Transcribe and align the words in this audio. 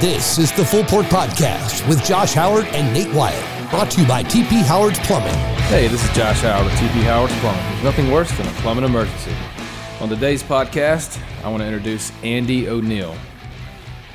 This 0.00 0.38
is 0.38 0.52
the 0.52 0.64
Full 0.64 0.84
Port 0.84 1.06
Podcast 1.06 1.84
with 1.88 2.04
Josh 2.04 2.32
Howard 2.32 2.66
and 2.66 2.94
Nate 2.94 3.12
Wyatt, 3.12 3.68
brought 3.68 3.90
to 3.90 4.00
you 4.00 4.06
by 4.06 4.22
TP 4.22 4.62
Howard's 4.62 5.00
Plumbing. 5.00 5.34
Hey, 5.64 5.88
this 5.88 6.04
is 6.04 6.16
Josh 6.16 6.38
Howard 6.42 6.66
with 6.66 6.74
TP 6.74 7.02
Howard's 7.02 7.36
Plumbing. 7.40 7.60
There's 7.72 7.82
nothing 7.82 8.12
worse 8.12 8.30
than 8.38 8.46
a 8.46 8.50
plumbing 8.60 8.84
emergency. 8.84 9.32
On 10.00 10.08
today's 10.08 10.40
podcast, 10.40 11.20
I 11.42 11.48
want 11.48 11.62
to 11.62 11.66
introduce 11.66 12.12
Andy 12.22 12.68
O'Neil. 12.68 13.12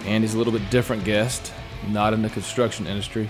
Andy's 0.06 0.36
a 0.36 0.38
little 0.38 0.54
bit 0.54 0.70
different 0.70 1.04
guest, 1.04 1.52
not 1.90 2.14
in 2.14 2.22
the 2.22 2.30
construction 2.30 2.88
industry, 2.88 3.30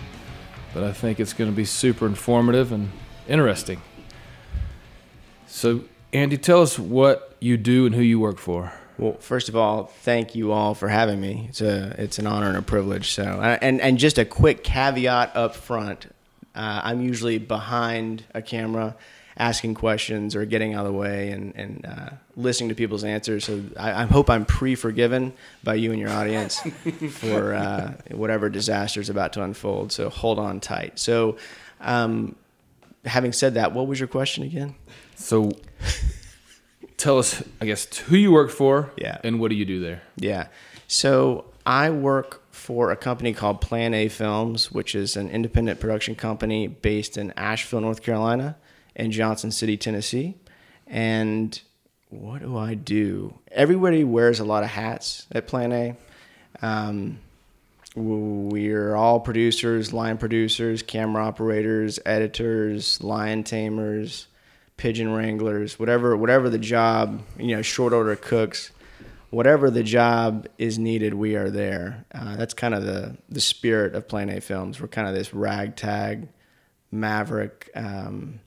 but 0.76 0.84
I 0.84 0.92
think 0.92 1.20
it's 1.20 1.34
going 1.34 1.50
to 1.50 1.56
be 1.56 1.66
super 1.66 2.06
informative 2.06 2.72
and 2.72 2.92
interesting. 3.28 3.82
So, 5.48 5.86
Andy, 6.14 6.38
tell 6.38 6.62
us 6.62 6.78
what 6.78 7.36
you 7.40 7.58
do 7.58 7.88
and 7.88 7.96
who 7.96 8.02
you 8.02 8.20
work 8.20 8.38
for. 8.38 8.74
Well, 9.04 9.18
first 9.20 9.50
of 9.50 9.58
all, 9.58 9.88
thank 9.88 10.34
you 10.34 10.54
all 10.54 10.76
for 10.76 10.88
having 10.88 11.20
me. 11.20 11.48
It's 11.50 11.60
a 11.60 11.94
it's 11.98 12.20
an 12.20 12.26
honor 12.26 12.48
and 12.48 12.56
a 12.56 12.62
privilege. 12.62 13.12
So, 13.12 13.24
and 13.62 13.82
and 13.82 13.98
just 13.98 14.18
a 14.18 14.24
quick 14.24 14.64
caveat 14.64 15.36
up 15.36 15.56
front. 15.56 16.06
Uh, 16.56 16.80
I'm 16.86 17.02
usually 17.02 17.38
behind 17.38 18.24
a 18.34 18.42
camera, 18.42 18.96
asking 19.36 19.74
questions 19.74 20.38
or 20.38 20.46
getting 20.46 20.74
out 20.74 20.86
of 20.86 20.94
the 20.94 20.98
way 20.98 21.32
and 21.32 21.54
and 21.54 21.86
uh, 21.86 22.10
listening 22.38 22.70
to 22.70 22.76
people's 22.76 23.04
answers. 23.04 23.44
So 23.44 23.62
I, 23.78 24.04
I 24.04 24.06
hope 24.06 24.30
I'm 24.30 24.46
pre-forgiven 24.46 25.34
by 25.66 25.76
you 25.76 25.92
and 25.92 26.00
your 26.00 26.12
audience 26.12 26.62
for 27.10 27.56
uh, 27.56 27.96
whatever 28.12 28.48
disaster 28.48 29.02
is 29.02 29.10
about 29.10 29.34
to 29.34 29.44
unfold. 29.44 29.92
So 29.92 30.10
hold 30.10 30.40
on 30.40 30.62
tight. 30.62 30.98
So, 30.98 31.36
um, 31.82 32.38
having 33.04 33.34
said 33.34 33.56
that, 33.56 33.74
what 33.74 33.86
was 33.86 34.00
your 34.00 34.08
question 34.08 34.46
again? 34.46 34.76
So, 35.18 35.52
tell 36.98 37.18
us, 37.20 37.44
I 37.62 37.66
guess, 37.66 37.86
who 37.98 38.16
you 38.16 38.32
work 38.32 38.50
for 38.52 38.92
Yeah. 38.98 39.18
and 39.24 39.40
what 39.40 39.50
do 39.50 39.56
you 39.56 39.66
do 39.66 39.80
there? 39.80 40.02
Yeah. 40.18 40.48
So 40.88 41.46
I 41.66 41.90
work 41.90 42.42
for 42.52 42.92
a 42.92 42.96
company 42.96 43.34
called 43.34 43.62
Plan 43.62 43.94
A 43.94 44.08
Films, 44.08 44.72
which 44.72 44.96
is 44.96 45.16
an 45.18 45.30
independent 45.30 45.80
production 45.80 46.16
company 46.16 46.68
based 46.68 47.18
in 47.18 47.32
Asheville, 47.36 47.82
North 47.82 48.02
Carolina, 48.04 48.56
and 48.96 49.12
Johnson 49.12 49.52
City, 49.52 49.76
Tennessee. 49.78 50.36
And 50.88 51.60
what 52.10 52.42
do 52.42 52.56
I 52.58 52.76
do? 52.76 53.40
Everybody 53.52 54.04
wears 54.04 54.40
a 54.40 54.46
lot 54.46 54.64
of 54.64 54.70
hats 54.70 55.26
at 55.32 55.48
Plan 55.48 55.72
A. 55.72 55.96
Um, 56.62 57.18
we're 57.96 58.96
all 58.96 59.20
producers, 59.20 59.94
line 59.94 60.18
producers, 60.18 60.82
camera 60.84 61.26
operators, 61.26 62.00
editors, 62.06 63.02
lion 63.04 63.44
tamers, 63.44 64.28
pigeon 64.84 65.14
wranglers, 65.14 65.80
whatever 65.80 66.18
whatever 66.18 66.50
the 66.50 66.60
job, 66.60 67.24
you 67.40 67.56
know, 67.56 67.62
short 67.62 67.94
order 67.94 68.18
cooks, 68.18 68.70
whatever 69.30 69.72
the 69.72 69.82
job 69.82 70.46
is 70.58 70.78
needed, 70.78 71.14
we 71.14 71.38
are 71.38 71.50
there. 71.50 72.04
Uh, 72.14 72.36
that's 72.36 72.54
kind 72.54 72.74
of 72.74 72.84
the 72.84 73.16
the 73.30 73.40
spirit 73.40 73.96
of 73.96 74.10
Plan 74.10 74.30
A 74.30 74.42
Films. 74.42 74.82
We're 74.82 74.90
kind 74.90 75.08
of 75.08 75.16
this 75.16 75.34
ragtag, 75.34 76.28
maverick, 76.92 77.70
um, 77.76 78.42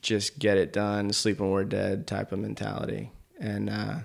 just 0.00 0.38
get 0.38 0.56
it 0.56 0.72
done, 0.72 1.12
sleep 1.12 1.38
when 1.38 1.50
we're 1.50 1.64
dead 1.64 2.06
type 2.06 2.32
of 2.32 2.38
mentality, 2.38 3.10
and 3.38 3.68
uh, 3.68 3.96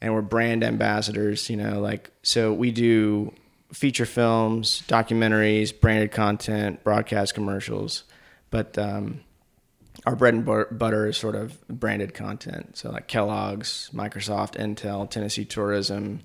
and 0.00 0.14
we're 0.14 0.22
brand 0.22 0.62
ambassadors. 0.62 1.50
You 1.50 1.56
know, 1.56 1.80
like 1.80 2.12
so 2.22 2.52
we 2.52 2.70
do 2.70 3.34
feature 3.72 4.06
films, 4.06 4.84
documentaries, 4.86 5.72
branded 5.72 6.12
content, 6.12 6.84
broadcast 6.84 7.34
commercials, 7.34 8.04
but 8.50 8.78
um, 8.78 9.22
our 10.08 10.16
bread 10.16 10.32
and 10.32 10.44
butter 10.78 11.06
is 11.06 11.18
sort 11.18 11.34
of 11.34 11.68
branded 11.68 12.14
content. 12.14 12.78
So 12.78 12.90
like 12.90 13.08
Kellogg's, 13.08 13.90
Microsoft, 13.92 14.54
Intel, 14.54 15.08
Tennessee 15.08 15.44
Tourism, 15.44 16.20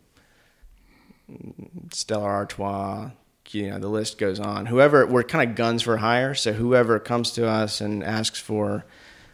Stella 1.92 2.24
Artois, 2.24 3.10
you 3.50 3.70
know, 3.70 3.80
the 3.80 3.90
list 3.90 4.18
goes 4.18 4.40
on. 4.40 4.68
Whoever 4.68 5.06
we're 5.06 5.24
kind 5.24 5.50
of 5.50 5.58
guns 5.58 5.82
for 5.82 5.98
hire. 5.98 6.34
So 6.34 6.54
whoever 6.54 6.98
comes 6.98 7.32
to 7.32 7.46
us 7.46 7.82
and 7.82 8.06
asks 8.06 8.40
for 8.40 8.86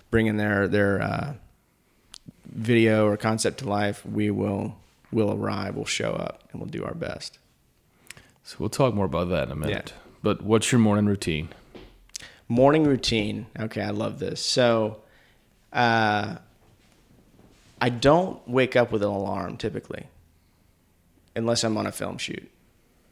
bringing 0.09 0.37
their 0.37 0.67
their 0.67 0.99
uh, 0.99 1.33
video 2.45 3.05
or 3.05 3.17
concept 3.17 3.59
to 3.59 3.69
life, 3.69 4.03
we 4.03 4.31
will 4.31 4.75
will 5.11 5.31
arrive. 5.31 5.75
We'll 5.75 5.85
show 5.85 6.13
up 6.13 6.43
and 6.51 6.59
we'll 6.59 6.71
do 6.71 6.83
our 6.83 6.95
best. 6.95 7.37
So, 8.43 8.55
we'll 8.57 8.69
talk 8.69 8.95
more 8.95 9.05
about 9.05 9.29
that 9.29 9.43
in 9.43 9.51
a 9.51 9.55
minute. 9.55 9.93
But 10.23 10.41
what's 10.41 10.71
your 10.71 10.79
morning 10.79 11.05
routine? 11.05 11.49
Morning 12.49 12.83
routine. 12.83 13.45
Okay, 13.57 13.81
I 13.81 13.91
love 13.91 14.19
this. 14.19 14.43
So, 14.43 15.03
uh, 15.71 16.35
I 17.79 17.89
don't 17.89 18.45
wake 18.45 18.75
up 18.75 18.91
with 18.91 19.03
an 19.03 19.09
alarm 19.09 19.55
typically, 19.55 20.07
unless 21.35 21.63
I'm 21.63 21.77
on 21.77 21.87
a 21.87 21.93
film 21.93 22.17
shoot. 22.17 22.51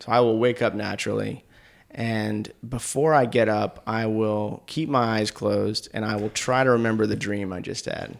So 0.01 0.11
I 0.11 0.19
will 0.19 0.37
wake 0.37 0.61
up 0.61 0.75
naturally, 0.75 1.45
and 1.89 2.51
before 2.67 3.13
I 3.13 3.25
get 3.25 3.47
up, 3.47 3.81
I 3.87 4.07
will 4.07 4.63
keep 4.65 4.89
my 4.89 5.19
eyes 5.19 5.31
closed 5.31 5.87
and 5.93 6.03
I 6.03 6.17
will 6.17 6.29
try 6.29 6.63
to 6.63 6.71
remember 6.71 7.07
the 7.07 7.15
dream 7.15 7.53
I 7.53 7.61
just 7.61 7.85
had. 7.85 8.17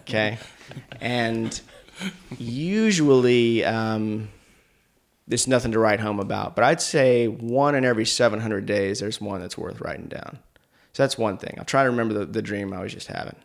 Okay, 0.00 0.38
and 1.00 1.58
usually. 2.36 3.64
Um, 3.64 4.28
there's 5.26 5.46
nothing 5.46 5.72
to 5.72 5.78
write 5.78 6.00
home 6.00 6.20
about. 6.20 6.56
But 6.56 6.64
I'd 6.64 6.80
say 6.80 7.28
one 7.28 7.74
in 7.74 7.84
every 7.84 8.04
700 8.04 8.66
days, 8.66 9.00
there's 9.00 9.20
one 9.20 9.40
that's 9.40 9.56
worth 9.56 9.80
writing 9.80 10.06
down. 10.06 10.38
So 10.92 11.02
that's 11.02 11.16
one 11.16 11.38
thing. 11.38 11.54
I'll 11.58 11.64
try 11.64 11.84
to 11.84 11.90
remember 11.90 12.14
the, 12.14 12.26
the 12.26 12.42
dream 12.42 12.72
I 12.72 12.82
was 12.82 12.92
just 12.92 13.06
having. 13.06 13.36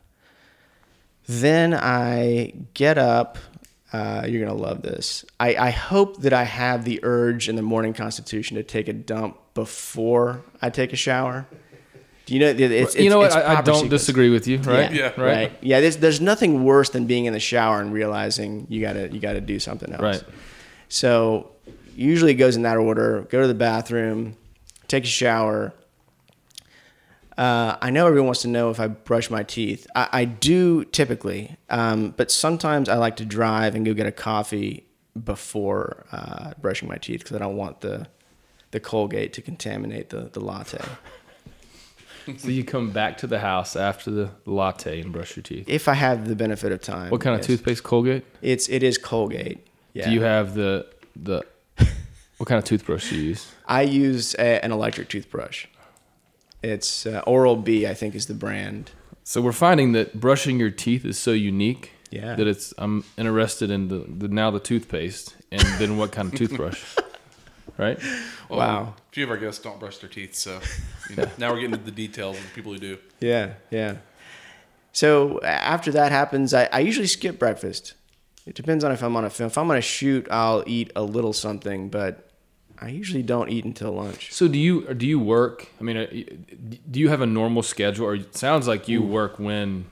Then 1.27 1.73
I 1.73 2.53
get 2.73 2.97
up. 2.97 3.37
Uh, 3.93 4.25
you're 4.27 4.45
going 4.45 4.57
to 4.57 4.63
love 4.63 4.81
this. 4.81 5.23
I, 5.39 5.55
I 5.55 5.69
hope 5.69 6.17
that 6.21 6.33
I 6.33 6.43
have 6.43 6.83
the 6.83 6.99
urge 7.03 7.47
in 7.47 7.55
the 7.55 7.61
morning 7.61 7.93
constitution 7.93 8.57
to 8.57 8.63
take 8.63 8.89
a 8.89 8.93
dump 8.93 9.37
before 9.53 10.41
I 10.61 10.69
take 10.69 10.91
a 10.91 10.97
shower. 10.97 11.47
Do 12.25 12.33
you 12.33 12.41
know? 12.41 12.47
It's, 12.47 12.59
it's, 12.59 12.95
you 12.95 13.09
know 13.09 13.21
it's 13.21 13.33
what? 13.33 13.45
I, 13.45 13.59
I 13.59 13.61
don't 13.61 13.75
sequence. 13.75 13.89
disagree 13.89 14.29
with 14.29 14.47
you, 14.47 14.57
right? 14.57 14.91
Yeah, 14.91 15.05
right. 15.05 15.17
right. 15.17 15.57
Yeah, 15.61 15.79
there's, 15.79 15.95
there's 15.97 16.19
nothing 16.19 16.65
worse 16.65 16.89
than 16.89 17.05
being 17.05 17.23
in 17.23 17.31
the 17.31 17.39
shower 17.39 17.79
and 17.79 17.93
realizing 17.93 18.67
you 18.69 18.81
gotta 18.81 19.07
you 19.07 19.21
gotta 19.21 19.39
do 19.39 19.59
something 19.59 19.93
else. 19.93 20.01
Right. 20.01 20.23
So 20.89 21.51
usually 21.97 22.31
it 22.31 22.35
goes 22.35 22.55
in 22.55 22.61
that 22.61 22.77
order. 22.77 23.21
Go 23.29 23.41
to 23.41 23.47
the 23.47 23.53
bathroom, 23.53 24.37
take 24.87 25.03
a 25.03 25.07
shower. 25.07 25.73
Uh, 27.37 27.77
I 27.81 27.91
know 27.91 28.07
everyone 28.07 28.27
wants 28.27 28.41
to 28.43 28.47
know 28.47 28.69
if 28.69 28.79
I 28.79 28.87
brush 28.87 29.29
my 29.29 29.43
teeth. 29.43 29.85
I, 29.95 30.09
I 30.11 30.25
do 30.25 30.85
typically, 30.85 31.57
um, 31.69 32.13
but 32.17 32.31
sometimes 32.31 32.89
I 32.89 32.95
like 32.95 33.17
to 33.17 33.25
drive 33.25 33.75
and 33.75 33.85
go 33.85 33.93
get 33.93 34.07
a 34.07 34.11
coffee 34.11 34.85
before 35.23 36.05
uh, 36.11 36.53
brushing 36.61 36.87
my 36.87 36.97
teeth 36.97 37.19
because 37.21 37.35
I 37.35 37.39
don't 37.39 37.57
want 37.57 37.81
the 37.81 38.07
the 38.71 38.79
Colgate 38.81 39.31
to 39.33 39.41
contaminate 39.41 40.09
the, 40.09 40.29
the 40.33 40.39
latte. 40.39 40.83
So 42.37 42.49
you 42.49 42.65
come 42.65 42.91
back 42.91 43.19
to 43.19 43.27
the 43.27 43.39
house 43.39 43.77
after 43.77 44.11
the 44.11 44.29
latte 44.45 44.99
and 44.99 45.13
brush 45.13 45.37
your 45.37 45.43
teeth. 45.43 45.63
If 45.69 45.87
I 45.87 45.93
have 45.93 46.27
the 46.27 46.35
benefit 46.35 46.73
of 46.73 46.81
time. 46.81 47.09
What 47.09 47.21
kind 47.21 47.33
of 47.33 47.39
yes. 47.39 47.47
toothpaste? 47.47 47.83
Colgate. 47.83 48.25
It's 48.41 48.67
it 48.67 48.83
is 48.83 48.97
Colgate. 48.97 49.65
Yeah. 49.93 50.07
Do 50.07 50.11
you 50.11 50.21
have 50.23 50.53
the 50.53 50.87
the? 51.15 51.45
What 52.37 52.47
kind 52.47 52.59
of 52.59 52.65
toothbrush 52.65 53.09
do 53.09 53.15
you 53.17 53.29
use? 53.29 53.51
I 53.67 53.81
use 53.81 54.35
a, 54.35 54.63
an 54.63 54.71
electric 54.71 55.09
toothbrush. 55.09 55.65
It's 56.63 57.05
uh, 57.05 57.21
Oral 57.25 57.55
B, 57.55 57.87
I 57.87 57.93
think, 57.93 58.15
is 58.15 58.27
the 58.27 58.33
brand. 58.33 58.91
So 59.23 59.41
we're 59.41 59.51
finding 59.51 59.91
that 59.93 60.19
brushing 60.19 60.59
your 60.59 60.69
teeth 60.71 61.03
is 61.05 61.17
so 61.17 61.31
unique. 61.31 61.91
Yeah. 62.11 62.35
That 62.35 62.47
it's 62.47 62.73
I'm 62.77 63.03
interested 63.17 63.69
in 63.69 63.89
the, 63.89 64.05
the 64.07 64.27
now 64.29 64.49
the 64.51 64.59
toothpaste 64.61 65.35
and 65.51 65.61
then 65.77 65.97
what 65.97 66.11
kind 66.11 66.31
of 66.31 66.37
toothbrush. 66.37 66.83
Right. 67.77 67.99
Well, 68.49 68.57
Wow. 68.57 68.95
A 69.11 69.13
few 69.13 69.25
of 69.25 69.29
our 69.29 69.37
guests 69.37 69.61
don't 69.61 69.79
brush 69.79 69.99
their 69.99 70.09
teeth, 70.09 70.33
so 70.33 70.59
you 71.11 71.15
know, 71.15 71.29
now 71.37 71.51
we're 71.51 71.57
getting 71.59 71.73
into 71.73 71.85
the 71.85 71.91
details 71.91 72.35
of 72.35 72.43
the 72.43 72.49
people 72.49 72.73
who 72.73 72.79
do. 72.79 72.97
Yeah, 73.19 73.53
yeah. 73.69 73.97
So 74.93 75.39
after 75.41 75.91
that 75.91 76.11
happens, 76.11 76.55
I, 76.55 76.67
I 76.71 76.79
usually 76.79 77.05
skip 77.05 77.37
breakfast. 77.37 77.93
It 78.47 78.55
depends 78.55 78.83
on 78.83 78.91
if 78.91 79.03
I'm 79.03 79.15
on 79.15 79.25
a 79.25 79.29
film. 79.29 79.47
If 79.47 79.59
I'm 79.59 79.69
on 79.69 79.77
a 79.77 79.81
shoot, 79.81 80.27
I'll 80.31 80.63
eat 80.65 80.91
a 80.95 81.03
little 81.03 81.33
something, 81.33 81.89
but 81.89 82.26
I 82.79 82.89
usually 82.89 83.23
don't 83.23 83.49
eat 83.49 83.65
until 83.65 83.91
lunch. 83.93 84.31
So 84.33 84.47
do 84.47 84.57
you 84.59 84.93
do 84.93 85.07
you 85.07 85.19
work? 85.19 85.67
I 85.79 85.83
mean, 85.83 85.97
uh, 85.97 86.05
do 86.91 86.99
you 86.99 87.09
have 87.09 87.21
a 87.21 87.25
normal 87.25 87.63
schedule, 87.63 88.05
or 88.05 88.15
it 88.15 88.35
sounds 88.35 88.67
like 88.67 88.87
you 88.87 89.01
work 89.01 89.39
when? 89.39 89.85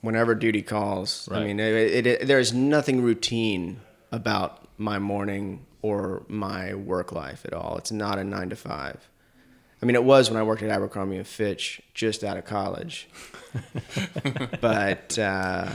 Whenever 0.00 0.34
duty 0.34 0.62
calls, 0.62 1.28
I 1.30 1.34
Right. 1.38 1.46
mean, 1.48 1.58
it, 1.60 2.06
it, 2.06 2.26
there's 2.28 2.52
nothing 2.52 3.02
routine 3.02 3.80
about 4.12 4.68
my 4.78 4.98
morning 5.00 5.66
or 5.82 6.22
my 6.28 6.74
work 6.74 7.10
life 7.12 7.44
at 7.44 7.52
all. 7.52 7.76
It's 7.76 7.90
not 7.90 8.18
a 8.18 8.24
nine 8.24 8.48
to 8.50 8.56
five. 8.56 9.08
I 9.82 9.86
mean, 9.86 9.96
it 9.96 10.04
was 10.04 10.30
when 10.30 10.38
I 10.38 10.42
worked 10.44 10.62
at 10.62 10.70
Abercrombie 10.70 11.16
and 11.16 11.26
Fitch, 11.26 11.82
just 11.92 12.22
out 12.24 12.36
of 12.36 12.44
college. 12.44 13.08
but 14.60 15.18
uh, 15.18 15.68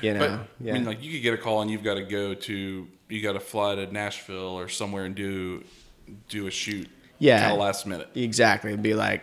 you 0.00 0.14
know, 0.14 0.20
But 0.20 0.64
yeah. 0.66 0.72
I 0.72 0.78
mean, 0.78 0.84
like 0.86 1.02
you 1.02 1.12
could 1.12 1.22
get 1.22 1.34
a 1.34 1.38
call 1.38 1.60
and 1.62 1.70
you've 1.70 1.82
got 1.84 1.94
to 1.94 2.02
go 2.04 2.34
to, 2.34 2.88
you 3.08 3.22
got 3.22 3.32
to 3.32 3.40
fly 3.40 3.74
to 3.74 3.92
Nashville 3.92 4.58
or 4.58 4.68
somewhere 4.68 5.04
and 5.04 5.14
do 5.14 5.64
do 6.28 6.46
a 6.46 6.50
shoot. 6.50 6.88
Yeah. 7.18 7.40
kind 7.40 7.52
of 7.52 7.58
last 7.58 7.86
minute. 7.86 8.08
Exactly. 8.14 8.70
It'd 8.70 8.82
be 8.82 8.94
like, 8.94 9.22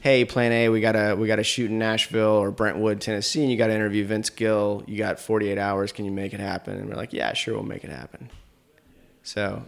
hey, 0.00 0.24
Plan 0.24 0.52
A, 0.52 0.68
we 0.68 0.80
gotta 0.80 1.16
we 1.16 1.26
gotta 1.26 1.42
shoot 1.44 1.70
in 1.70 1.78
Nashville 1.78 2.26
or 2.36 2.50
Brentwood, 2.50 3.00
Tennessee, 3.00 3.42
and 3.42 3.50
you 3.50 3.56
gotta 3.56 3.74
interview 3.74 4.04
Vince 4.04 4.30
Gill. 4.30 4.84
You 4.86 4.98
got 4.98 5.18
48 5.18 5.58
hours. 5.58 5.92
Can 5.92 6.04
you 6.04 6.12
make 6.12 6.34
it 6.34 6.40
happen? 6.40 6.76
And 6.76 6.88
we're 6.88 6.96
like, 6.96 7.12
yeah, 7.12 7.32
sure, 7.32 7.54
we'll 7.54 7.62
make 7.62 7.84
it 7.84 7.90
happen. 7.90 8.30
So 9.22 9.62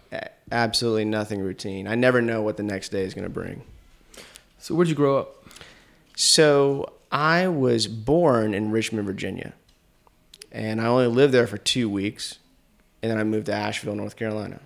absolutely 0.51 1.05
nothing 1.05 1.41
routine. 1.41 1.87
I 1.87 1.95
never 1.95 2.21
know 2.21 2.43
what 2.43 2.57
the 2.57 2.63
next 2.63 2.91
day 2.91 3.03
is 3.03 3.15
going 3.15 3.25
to 3.25 3.31
bring. 3.31 3.63
So 4.59 4.75
where'd 4.75 4.89
you 4.89 4.95
grow 4.95 5.19
up? 5.19 5.47
So 6.17 6.93
I 7.13 7.49
was 7.49 7.87
born 7.87 8.55
in 8.55 8.71
Richmond, 8.71 9.07
Virginia, 9.07 9.55
and 10.51 10.81
I 10.81 10.87
only 10.87 11.07
lived 11.07 11.33
there 11.35 11.47
for 11.47 11.59
two 11.59 11.89
weeks, 11.89 12.39
and 13.05 13.11
then 13.11 13.19
I 13.19 13.25
moved 13.25 13.47
to 13.47 13.53
Asheville, 13.53 13.97
North 13.97 14.17
Carolina. 14.17 14.61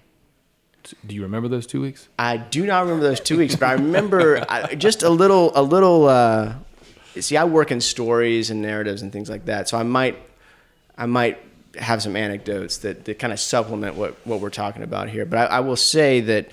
Do 1.05 1.17
you 1.17 1.23
remember 1.25 1.49
those 1.49 1.67
two 1.67 1.81
weeks? 1.81 2.09
I 2.21 2.37
do 2.37 2.67
not 2.67 2.83
remember 2.85 3.03
those 3.03 3.19
two 3.19 3.37
weeks, 3.37 3.57
but 3.57 3.69
I 3.69 3.73
remember 3.73 4.45
I, 4.49 4.77
just 4.77 5.03
a 5.03 5.11
little, 5.11 5.51
a 5.57 5.63
little. 5.63 6.07
Uh, 6.07 6.55
see, 7.19 7.37
I 7.37 7.43
work 7.47 7.73
in 7.73 7.81
stories 7.81 8.51
and 8.51 8.63
narratives 8.63 9.03
and 9.03 9.13
things 9.13 9.29
like 9.29 9.47
that, 9.47 9.69
so 9.69 9.77
I 9.77 9.83
might, 9.83 10.23
I 10.97 11.07
might 11.07 11.41
have 11.81 12.01
some 12.01 12.15
anecdotes 12.15 12.79
that, 12.79 13.07
that 13.07 13.19
kind 13.19 13.33
of 13.33 13.41
supplement 13.41 13.97
what, 13.97 14.15
what 14.25 14.41
we're 14.41 14.51
talking 14.51 14.85
about 14.85 15.09
here. 15.09 15.27
But 15.27 15.51
I, 15.51 15.57
I 15.57 15.61
will 15.61 15.75
say 15.75 16.21
that 16.21 16.49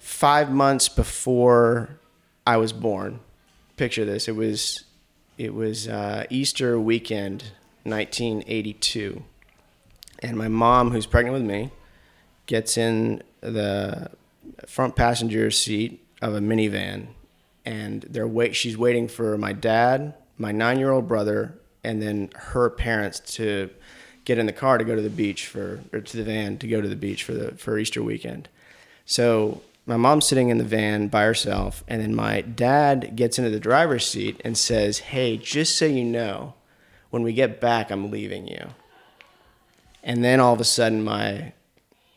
five 0.00 0.50
months 0.50 0.88
before 0.88 2.00
I 2.44 2.56
was 2.56 2.72
born, 2.72 3.20
picture 3.76 4.04
this: 4.04 4.26
it 4.26 4.34
was, 4.34 4.82
it 5.38 5.54
was 5.54 5.86
uh, 5.86 6.26
Easter 6.30 6.80
weekend, 6.80 7.44
1982, 7.84 9.22
and 10.20 10.36
my 10.36 10.48
mom, 10.48 10.90
who's 10.90 11.06
pregnant 11.06 11.34
with 11.34 11.42
me 11.44 11.70
gets 12.46 12.76
in 12.76 13.22
the 13.40 14.10
front 14.66 14.96
passenger 14.96 15.50
seat 15.50 16.04
of 16.22 16.34
a 16.34 16.40
minivan 16.40 17.06
and 17.64 18.02
they're 18.08 18.26
wait 18.26 18.56
she's 18.56 18.78
waiting 18.78 19.06
for 19.06 19.36
my 19.36 19.52
dad, 19.52 20.14
my 20.38 20.52
9-year-old 20.52 21.06
brother, 21.06 21.54
and 21.84 22.02
then 22.02 22.30
her 22.34 22.70
parents 22.70 23.20
to 23.20 23.68
get 24.24 24.38
in 24.38 24.46
the 24.46 24.52
car 24.52 24.78
to 24.78 24.84
go 24.84 24.94
to 24.94 25.02
the 25.02 25.10
beach 25.10 25.46
for 25.46 25.80
or 25.92 26.00
to 26.00 26.16
the 26.16 26.24
van 26.24 26.58
to 26.58 26.66
go 26.66 26.80
to 26.80 26.88
the 26.88 26.96
beach 26.96 27.22
for 27.22 27.32
the 27.32 27.52
for 27.52 27.78
Easter 27.78 28.02
weekend. 28.02 28.48
So 29.04 29.62
my 29.86 29.96
mom's 29.96 30.26
sitting 30.26 30.48
in 30.50 30.58
the 30.58 30.64
van 30.64 31.08
by 31.08 31.24
herself, 31.24 31.82
and 31.88 32.02
then 32.02 32.14
my 32.14 32.42
dad 32.42 33.16
gets 33.16 33.38
into 33.38 33.50
the 33.50 33.60
driver's 33.60 34.06
seat 34.06 34.40
and 34.44 34.56
says, 34.56 34.98
"Hey, 34.98 35.36
just 35.36 35.76
so 35.76 35.86
you 35.86 36.04
know, 36.04 36.54
when 37.10 37.22
we 37.22 37.32
get 37.32 37.60
back, 37.60 37.90
I'm 37.90 38.10
leaving 38.10 38.48
you." 38.48 38.68
And 40.02 40.24
then 40.24 40.40
all 40.40 40.54
of 40.54 40.60
a 40.60 40.64
sudden, 40.64 41.02
my 41.02 41.52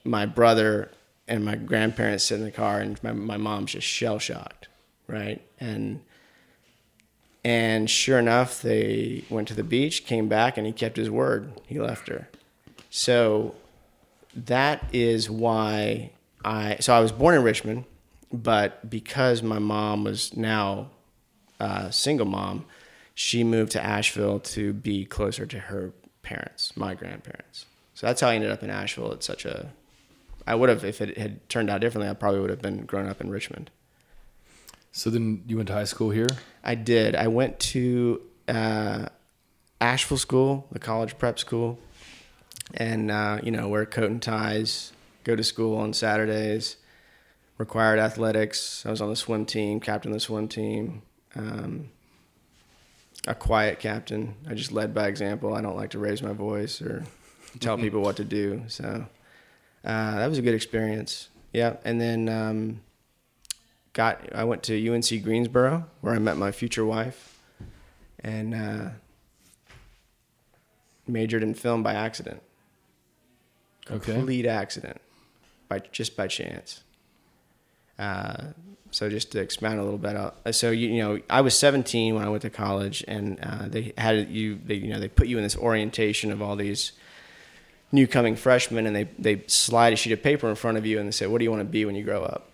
my 0.03 0.25
brother 0.25 0.91
and 1.27 1.45
my 1.45 1.55
grandparents 1.55 2.25
sit 2.25 2.39
in 2.39 2.43
the 2.43 2.51
car 2.51 2.79
and 2.79 3.01
my, 3.03 3.11
my 3.11 3.37
mom's 3.37 3.73
just 3.73 3.87
shell 3.87 4.17
shocked 4.17 4.67
right? 5.11 5.41
And 5.59 6.01
and 7.43 7.89
sure 7.89 8.19
enough 8.19 8.61
they 8.61 9.25
went 9.29 9.47
to 9.49 9.53
the 9.53 9.63
beach 9.63 10.05
came 10.05 10.27
back 10.27 10.57
and 10.57 10.65
he 10.65 10.73
kept 10.73 10.95
his 10.97 11.09
word. 11.09 11.51
He 11.65 11.79
left 11.79 12.07
her. 12.07 12.29
So 12.89 13.55
that 14.33 14.87
is 14.93 15.29
why 15.29 16.09
i 16.45 16.77
so 16.79 16.93
i 16.93 17.01
was 17.01 17.11
born 17.11 17.35
in 17.35 17.43
richmond 17.43 17.83
but 18.31 18.89
because 18.89 19.43
my 19.43 19.59
mom 19.59 20.05
was 20.05 20.35
now 20.37 20.89
a 21.59 21.91
single 21.91 22.25
mom 22.25 22.65
she 23.13 23.43
moved 23.43 23.73
to 23.73 23.83
asheville 23.83 24.39
to 24.39 24.71
be 24.71 25.03
closer 25.03 25.45
to 25.45 25.59
her 25.59 25.91
parents 26.23 26.77
my 26.77 26.93
grandparents 26.93 27.65
so 28.01 28.07
that's 28.07 28.19
how 28.19 28.29
i 28.29 28.33
ended 28.33 28.49
up 28.49 28.63
in 28.63 28.71
asheville 28.71 29.11
at 29.11 29.21
such 29.23 29.45
a 29.45 29.71
I 30.47 30.55
would 30.55 30.69
have 30.69 30.83
if 30.83 31.01
it 31.01 31.17
had 31.17 31.47
turned 31.49 31.69
out 31.69 31.81
differently. 31.81 32.09
I 32.09 32.13
probably 32.13 32.39
would 32.39 32.49
have 32.49 32.61
been 32.61 32.85
grown 32.85 33.07
up 33.07 33.21
in 33.21 33.29
Richmond. 33.29 33.69
So 34.91 35.09
then 35.09 35.43
you 35.47 35.57
went 35.57 35.67
to 35.67 35.73
high 35.73 35.85
school 35.85 36.09
here. 36.09 36.27
I 36.63 36.75
did. 36.75 37.15
I 37.15 37.27
went 37.27 37.59
to 37.59 38.21
uh, 38.47 39.05
Asheville 39.79 40.17
School, 40.17 40.67
the 40.71 40.79
college 40.79 41.17
prep 41.17 41.39
school, 41.39 41.79
and 42.73 43.09
uh, 43.09 43.39
you 43.41 43.51
know 43.51 43.69
wear 43.69 43.85
coat 43.85 44.09
and 44.09 44.21
ties, 44.21 44.91
go 45.23 45.35
to 45.35 45.43
school 45.43 45.77
on 45.77 45.93
Saturdays. 45.93 46.77
Required 47.57 47.99
athletics. 47.99 48.83
I 48.87 48.89
was 48.89 49.01
on 49.01 49.09
the 49.09 49.15
swim 49.15 49.45
team, 49.45 49.79
captain 49.79 50.11
of 50.11 50.15
the 50.15 50.19
swim 50.19 50.47
team. 50.47 51.03
Um, 51.35 51.91
a 53.27 53.35
quiet 53.35 53.79
captain. 53.79 54.33
I 54.49 54.55
just 54.55 54.71
led 54.71 54.95
by 54.95 55.07
example. 55.07 55.53
I 55.53 55.61
don't 55.61 55.75
like 55.75 55.91
to 55.91 55.99
raise 55.99 56.23
my 56.23 56.33
voice 56.33 56.81
or 56.81 57.03
tell 57.59 57.77
people 57.77 58.01
what 58.01 58.17
to 58.17 58.23
do. 58.23 58.63
So 58.67 59.05
uh, 59.83 60.15
that 60.15 60.27
was 60.27 60.37
a 60.37 60.41
good 60.41 60.53
experience. 60.55 61.29
Yeah, 61.53 61.77
and 61.83 61.99
then 61.99 62.29
um, 62.29 62.81
got 63.93 64.33
I 64.33 64.43
went 64.43 64.63
to 64.63 64.93
UNC 64.93 65.23
Greensboro 65.23 65.85
where 66.01 66.13
I 66.13 66.19
met 66.19 66.37
my 66.37 66.51
future 66.51 66.85
wife, 66.85 67.39
and 68.19 68.53
uh, 68.53 68.89
majored 71.07 71.43
in 71.43 71.53
film 71.53 71.83
by 71.83 71.93
accident. 71.93 72.41
Okay. 73.89 74.13
Complete 74.13 74.45
accident, 74.45 75.01
by 75.67 75.79
just 75.91 76.15
by 76.15 76.27
chance. 76.27 76.83
Uh, 77.99 78.47
so 78.91 79.09
just 79.09 79.31
to 79.31 79.39
expand 79.39 79.79
a 79.79 79.83
little 79.83 79.97
bit 79.97 80.15
out, 80.15 80.37
so 80.53 80.69
you, 80.71 80.89
you 80.89 81.01
know, 81.01 81.19
I 81.29 81.41
was 81.41 81.57
17 81.57 82.15
when 82.15 82.23
I 82.23 82.29
went 82.29 82.41
to 82.43 82.49
college, 82.49 83.03
and 83.07 83.39
uh, 83.41 83.67
they 83.67 83.93
had 83.97 84.29
you, 84.29 84.59
they, 84.63 84.75
you 84.75 84.93
know, 84.93 84.99
they 84.99 85.07
put 85.07 85.27
you 85.27 85.37
in 85.37 85.43
this 85.43 85.55
orientation 85.55 86.31
of 86.31 86.41
all 86.41 86.55
these 86.55 86.91
new 87.91 88.07
coming 88.07 88.35
freshmen 88.35 88.87
and 88.87 88.95
they, 88.95 89.03
they 89.19 89.43
slide 89.47 89.93
a 89.93 89.95
sheet 89.95 90.13
of 90.13 90.23
paper 90.23 90.49
in 90.49 90.55
front 90.55 90.77
of 90.77 90.85
you 90.85 90.99
and 90.99 91.07
they 91.07 91.11
say, 91.11 91.27
what 91.27 91.39
do 91.39 91.43
you 91.43 91.51
want 91.51 91.61
to 91.61 91.65
be 91.65 91.85
when 91.85 91.95
you 91.95 92.03
grow 92.03 92.23
up? 92.23 92.49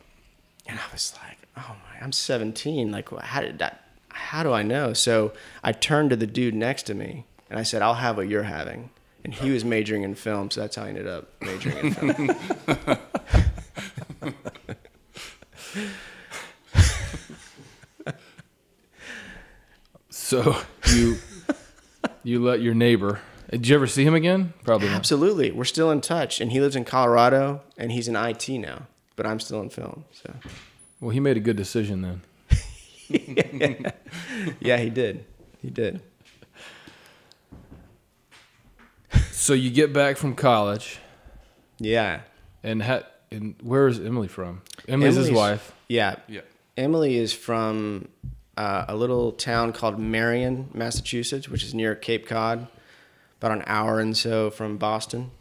And 0.66 0.80
I 0.80 0.84
was 0.92 1.14
like, 1.24 1.38
oh 1.58 1.76
my, 1.84 2.04
I'm 2.04 2.12
17. 2.12 2.92
Like, 2.92 3.10
how 3.10 3.42
did 3.42 3.60
that, 3.60 3.84
how 4.10 4.44
do 4.44 4.52
I 4.52 4.64
know? 4.64 4.94
So 4.94 5.34
I 5.64 5.72
turned 5.72 6.10
to 6.10 6.16
the 6.16 6.28
dude 6.28 6.56
next 6.56 6.84
to 6.84 6.94
me 6.94 7.26
and 7.50 7.60
I 7.60 7.64
said, 7.64 7.82
I'll 7.82 7.96
have 7.96 8.18
what 8.18 8.28
you're 8.28 8.44
having. 8.44 8.90
And 9.24 9.34
he 9.34 9.50
was 9.50 9.66
majoring 9.66 10.04
in 10.04 10.16
film. 10.16 10.52
So 10.52 10.62
that's 10.62 10.76
how 10.76 10.84
I 10.84 10.90
ended 10.90 11.08
up 11.08 11.30
majoring 11.42 11.78
in 11.88 11.94
film. 11.94 13.00
So 20.28 20.58
you 20.94 21.16
you 22.26 22.44
let 22.44 22.60
your 22.60 22.74
neighbor. 22.74 23.22
Did 23.50 23.68
you 23.68 23.76
ever 23.76 23.88
see 23.88 24.04
him 24.04 24.14
again? 24.14 24.54
Probably 24.64 24.90
not. 24.90 24.98
Absolutely. 24.98 25.52
We're 25.52 25.64
still 25.66 25.90
in 25.92 26.02
touch. 26.02 26.42
And 26.42 26.52
he 26.52 26.60
lives 26.60 26.76
in 26.76 26.84
Colorado 26.86 27.62
and 27.78 27.92
he's 27.92 28.08
in 28.08 28.16
IT 28.16 28.50
now, 28.50 28.88
but 29.16 29.26
I'm 29.26 29.40
still 29.40 29.62
in 29.62 29.70
film. 29.70 30.04
So 30.12 30.34
Well, 31.00 31.12
he 31.12 31.20
made 31.20 31.38
a 31.38 31.40
good 31.40 31.56
decision 31.56 32.02
then. 32.02 32.22
yeah, 34.60 34.78
he 34.78 34.90
did. 34.90 35.24
He 35.62 35.70
did. 35.70 36.02
So 39.32 39.54
you 39.54 39.70
get 39.70 39.94
back 39.94 40.18
from 40.18 40.36
college, 40.36 41.00
Yeah. 41.80 42.22
and 42.64 42.84
ha- 42.84 43.04
and 43.32 43.56
where 43.62 43.88
is 43.88 44.00
Emily 44.00 44.28
from? 44.28 44.62
Emily's, 44.88 45.16
his 45.16 45.32
wife. 45.32 45.72
Yeah. 45.88 46.16
Yeah. 46.28 46.42
Emily 46.76 47.16
is 47.16 47.34
from 47.34 48.10
uh, 48.58 48.86
a 48.90 48.96
little 48.96 49.32
town 49.32 49.72
called 49.74 50.00
Marion, 50.00 50.70
Massachusetts, 50.74 51.48
which 51.48 51.64
is 51.64 51.74
near 51.74 51.96
Cape 51.96 52.28
Cod, 52.28 52.68
about 53.40 53.52
an 53.52 53.64
hour 53.68 54.00
and 54.00 54.16
so 54.18 54.50
from 54.50 54.78
Boston. 54.78 55.32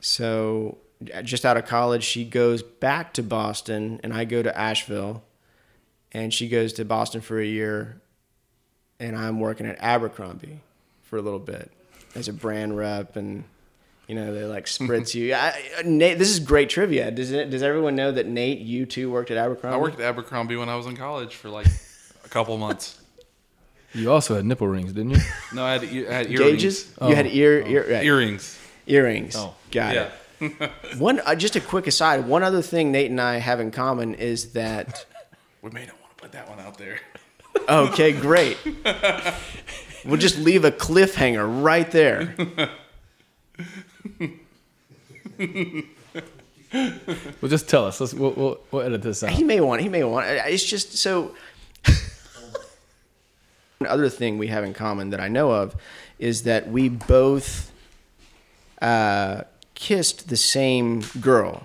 So, 0.00 0.78
uh, 1.14 1.22
just 1.22 1.44
out 1.44 1.56
of 1.56 1.66
college, 1.66 2.04
she 2.04 2.24
goes 2.24 2.62
back 2.62 3.12
to 3.14 3.22
Boston, 3.22 4.00
and 4.02 4.12
I 4.12 4.24
go 4.24 4.42
to 4.42 4.56
Asheville, 4.56 5.22
and 6.12 6.32
she 6.32 6.48
goes 6.48 6.72
to 6.74 6.84
Boston 6.84 7.20
for 7.20 7.40
a 7.40 7.46
year, 7.46 8.00
and 9.00 9.16
I'm 9.16 9.40
working 9.40 9.66
at 9.66 9.76
Abercrombie 9.80 10.60
for 11.02 11.16
a 11.16 11.22
little 11.22 11.38
bit 11.38 11.70
as 12.14 12.28
a 12.28 12.32
brand 12.32 12.76
rep 12.76 13.16
and 13.16 13.44
you 14.06 14.14
know 14.14 14.34
they 14.34 14.44
like 14.44 14.66
spritz 14.66 15.14
you. 15.14 15.34
I, 15.34 15.54
Nate, 15.84 16.18
this 16.18 16.30
is 16.30 16.38
great 16.40 16.68
trivia. 16.68 17.10
Does 17.10 17.32
it? 17.32 17.50
Does 17.50 17.62
everyone 17.62 17.96
know 17.96 18.12
that 18.12 18.26
Nate, 18.26 18.58
you 18.58 18.86
too, 18.86 19.10
worked 19.10 19.30
at 19.30 19.36
Abercrombie? 19.36 19.74
I 19.74 19.78
worked 19.78 20.00
at 20.00 20.06
Abercrombie 20.06 20.56
when 20.56 20.68
I 20.68 20.76
was 20.76 20.86
in 20.86 20.96
college 20.96 21.34
for 21.34 21.48
like 21.48 21.66
a 22.24 22.28
couple 22.28 22.56
months. 22.58 23.00
You 23.94 24.10
also 24.12 24.34
had 24.34 24.44
nipple 24.44 24.66
rings, 24.68 24.92
didn't 24.92 25.10
you? 25.12 25.18
No, 25.54 25.64
I 25.64 25.72
had, 25.74 25.84
ear- 25.84 26.10
I 26.10 26.14
had 26.14 26.26
earrings. 26.30 26.50
gauges. 26.52 26.92
You 27.00 27.14
had 27.14 27.26
ear, 27.28 27.62
ear 27.66 27.86
right. 27.90 28.04
Earrings. 28.04 28.58
earrings. 28.86 29.36
Oh, 29.36 29.54
got 29.70 29.94
Yeah. 29.94 30.10
it. 30.40 30.70
One 30.98 31.20
uh, 31.20 31.34
just 31.36 31.54
a 31.56 31.60
quick 31.60 31.86
aside. 31.86 32.26
One 32.26 32.42
other 32.42 32.60
thing 32.60 32.90
Nate 32.92 33.10
and 33.10 33.20
I 33.20 33.36
have 33.36 33.60
in 33.60 33.70
common 33.70 34.14
is 34.14 34.52
that. 34.52 35.06
We 35.62 35.70
may 35.70 35.86
not 35.86 35.94
want 36.02 36.16
to 36.18 36.22
put 36.22 36.32
that 36.32 36.46
one 36.50 36.60
out 36.60 36.76
there. 36.76 36.98
Okay, 37.66 38.12
great. 38.12 38.58
We'll 40.04 40.18
just 40.18 40.36
leave 40.38 40.66
a 40.66 40.70
cliffhanger 40.70 41.62
right 41.64 41.90
there. 41.90 42.34
Well, 46.72 47.48
just 47.48 47.68
tell 47.68 47.86
us. 47.86 48.00
Let's 48.00 48.12
we'll, 48.12 48.32
we'll, 48.32 48.58
we'll 48.70 48.82
edit 48.82 49.02
this 49.02 49.22
out. 49.22 49.30
He 49.30 49.44
may 49.44 49.60
want. 49.60 49.80
He 49.82 49.88
may 49.88 50.02
want. 50.04 50.26
It's 50.26 50.64
just 50.64 50.96
so. 50.98 51.34
Another 53.80 54.08
thing 54.08 54.38
we 54.38 54.48
have 54.48 54.64
in 54.64 54.72
common 54.72 55.10
that 55.10 55.20
I 55.20 55.28
know 55.28 55.50
of 55.50 55.74
is 56.18 56.44
that 56.44 56.68
we 56.68 56.88
both 56.88 57.72
uh, 58.80 59.42
kissed 59.74 60.28
the 60.28 60.36
same 60.36 61.02
girl, 61.20 61.64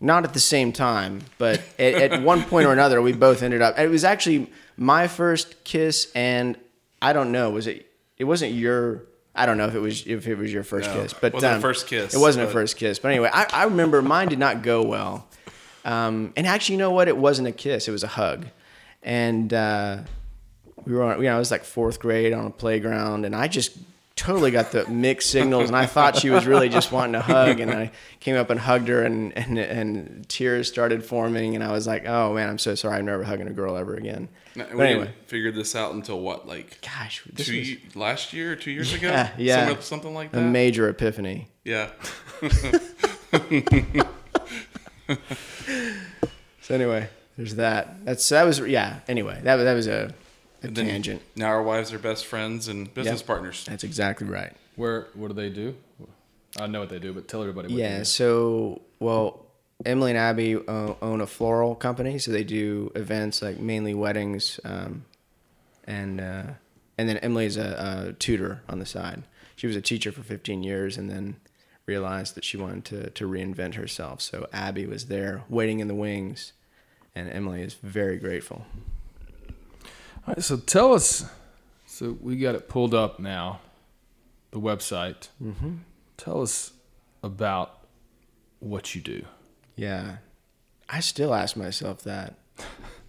not 0.00 0.24
at 0.24 0.34
the 0.34 0.40
same 0.40 0.72
time, 0.72 1.22
but 1.36 1.60
at, 1.78 1.94
at 1.94 2.22
one 2.22 2.44
point 2.44 2.66
or 2.66 2.72
another, 2.72 3.02
we 3.02 3.12
both 3.12 3.42
ended 3.42 3.60
up. 3.60 3.78
It 3.78 3.88
was 3.88 4.04
actually 4.04 4.50
my 4.76 5.08
first 5.08 5.64
kiss, 5.64 6.10
and 6.14 6.56
I 7.02 7.12
don't 7.12 7.32
know. 7.32 7.50
Was 7.50 7.66
it? 7.66 7.86
It 8.16 8.24
wasn't 8.24 8.52
your. 8.52 9.02
I 9.34 9.46
don't 9.46 9.56
know 9.56 9.66
if 9.66 9.74
it 9.74 9.80
was 9.80 10.06
if 10.06 10.26
it 10.26 10.36
was 10.36 10.52
your 10.52 10.64
first 10.64 10.88
No, 10.90 11.02
kiss, 11.02 11.12
but 11.12 11.32
wasn't 11.32 11.52
a 11.52 11.56
um, 11.56 11.62
first 11.62 11.86
kiss, 11.86 12.14
It 12.14 12.18
wasn't 12.18 12.48
a 12.48 12.50
first 12.50 12.76
kiss, 12.76 12.98
but 12.98 13.10
anyway, 13.10 13.30
I, 13.32 13.46
I 13.52 13.64
remember 13.64 14.02
mine 14.02 14.28
did 14.28 14.38
not 14.38 14.62
go 14.62 14.82
well. 14.82 15.28
Um, 15.84 16.32
and 16.36 16.46
actually, 16.46 16.74
you 16.74 16.78
know 16.80 16.90
what? 16.90 17.08
It 17.08 17.16
wasn't 17.16 17.48
a 17.48 17.52
kiss; 17.52 17.88
it 17.88 17.92
was 17.92 18.02
a 18.02 18.08
hug. 18.08 18.46
And 19.02 19.54
uh, 19.54 19.98
we 20.86 20.92
were, 20.94 21.02
on, 21.04 21.18
you 21.18 21.24
know, 21.24 21.36
I 21.36 21.38
was 21.38 21.50
like 21.50 21.64
fourth 21.64 22.00
grade 22.00 22.32
on 22.32 22.46
a 22.46 22.50
playground, 22.50 23.24
and 23.24 23.34
I 23.34 23.48
just 23.48 23.76
totally 24.16 24.50
got 24.50 24.72
the 24.72 24.84
mixed 24.88 25.30
signals, 25.30 25.68
and 25.68 25.76
I 25.76 25.86
thought 25.86 26.16
she 26.16 26.28
was 26.30 26.44
really 26.46 26.68
just 26.68 26.90
wanting 26.90 27.12
to 27.12 27.20
hug, 27.20 27.60
and 27.60 27.70
I 27.70 27.92
came 28.20 28.36
up 28.36 28.50
and 28.50 28.58
hugged 28.58 28.88
her, 28.88 29.04
and 29.04 29.32
and 29.36 29.58
and 29.58 30.28
tears 30.28 30.66
started 30.68 31.04
forming, 31.04 31.54
and 31.54 31.62
I 31.62 31.70
was 31.72 31.86
like, 31.86 32.06
oh 32.06 32.34
man, 32.34 32.48
I'm 32.48 32.58
so 32.58 32.74
sorry, 32.74 32.96
I'm 32.98 33.04
never 33.06 33.22
hugging 33.24 33.46
a 33.48 33.52
girl 33.52 33.76
ever 33.76 33.94
again. 33.94 34.28
No, 34.56 34.64
But 34.64 34.76
we 34.76 34.84
anyway, 34.86 35.04
didn't 35.04 35.28
figure 35.28 35.52
this 35.52 35.76
out 35.76 35.94
until 35.94 36.18
what, 36.20 36.48
like 36.48 36.80
gosh, 36.82 37.22
this 37.32 37.46
two 37.46 37.76
was 37.84 37.94
last 37.96 38.32
year 38.32 38.52
or 38.52 38.56
two 38.56 38.72
years 38.72 38.92
ago? 38.92 39.08
yeah, 39.08 39.30
yeah, 39.38 39.66
Something, 39.66 39.82
something 39.82 40.14
like 40.14 40.32
that. 40.32 40.38
a 40.38 40.42
major 40.42 40.88
epiphany. 40.88 41.48
yeah. 41.64 41.90
So 46.60 46.74
anyway, 46.74 47.08
there's 47.38 47.54
that. 47.54 48.04
That's 48.04 48.28
that 48.28 48.44
was 48.44 48.58
yeah. 48.60 49.00
Anyway, 49.08 49.40
that 49.42 49.54
was 49.54 49.64
that 49.64 49.72
was 49.74 49.86
a, 49.86 50.12
a 50.62 50.68
Then 50.68 50.86
tangent. 50.86 51.22
Now 51.36 51.46
our 51.48 51.62
wives 51.62 51.92
are 51.92 51.98
best 51.98 52.26
friends 52.26 52.68
and 52.68 52.92
business 52.92 53.20
Yep. 53.20 53.26
partners. 53.26 53.64
That's 53.68 53.84
exactly 53.84 54.26
right. 54.26 54.52
Where 54.76 55.08
what 55.14 55.28
do 55.28 55.34
they 55.34 55.50
do? 55.50 55.76
I 56.58 56.66
know 56.66 56.80
what 56.80 56.88
they 56.88 56.98
do, 56.98 57.12
but 57.12 57.28
tell 57.28 57.40
everybody. 57.42 57.68
What 57.68 57.76
they 57.76 57.82
Yeah. 57.82 57.98
do. 57.98 58.04
So 58.04 58.82
well, 58.98 59.46
Emily 59.86 60.10
and 60.10 60.18
Abby 60.18 60.56
uh, 60.56 60.94
own 61.00 61.20
a 61.20 61.26
floral 61.26 61.74
company, 61.76 62.18
so 62.18 62.32
they 62.32 62.42
do 62.44 62.90
events 62.96 63.42
like 63.42 63.60
mainly 63.60 63.94
weddings, 63.94 64.58
um, 64.64 65.04
and 65.84 66.20
uh, 66.20 66.42
and 66.96 67.08
then 67.08 67.18
Emily's 67.18 67.56
a, 67.56 68.08
a 68.08 68.12
tutor 68.14 68.62
on 68.68 68.78
the 68.80 68.86
side. 68.86 69.22
She 69.56 69.66
was 69.66 69.76
a 69.76 69.80
teacher 69.80 70.10
for 70.12 70.22
15 70.22 70.62
years, 70.64 70.96
and 70.96 71.08
then 71.10 71.36
realized 71.86 72.34
that 72.34 72.44
she 72.44 72.56
wanted 72.56 72.84
to 72.86 73.10
to 73.10 73.28
reinvent 73.28 73.74
herself. 73.74 74.20
So 74.20 74.48
Abby 74.52 74.86
was 74.86 75.06
there, 75.06 75.44
waiting 75.48 75.78
in 75.78 75.86
the 75.88 75.94
wings, 75.94 76.52
and 77.14 77.30
Emily 77.30 77.62
is 77.62 77.74
very 77.74 78.16
grateful. 78.18 78.66
All 80.28 80.34
right, 80.34 80.44
so 80.44 80.58
tell 80.58 80.92
us. 80.92 81.24
So 81.86 82.18
we 82.20 82.36
got 82.36 82.54
it 82.54 82.68
pulled 82.68 82.92
up 82.92 83.18
now, 83.18 83.60
the 84.50 84.60
website. 84.60 85.28
Mm-hmm. 85.42 85.76
Tell 86.18 86.42
us 86.42 86.74
about 87.22 87.78
what 88.60 88.94
you 88.94 89.00
do. 89.00 89.24
Yeah. 89.74 90.16
I 90.86 91.00
still 91.00 91.32
ask 91.32 91.56
myself 91.56 92.02
that. 92.02 92.34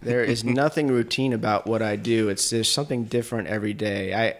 There 0.00 0.24
is 0.24 0.44
nothing 0.44 0.88
routine 0.88 1.34
about 1.34 1.66
what 1.66 1.82
I 1.82 1.96
do. 1.96 2.30
It's 2.30 2.48
there's 2.48 2.70
something 2.70 3.04
different 3.04 3.48
every 3.48 3.74
day. 3.74 4.14
I 4.14 4.36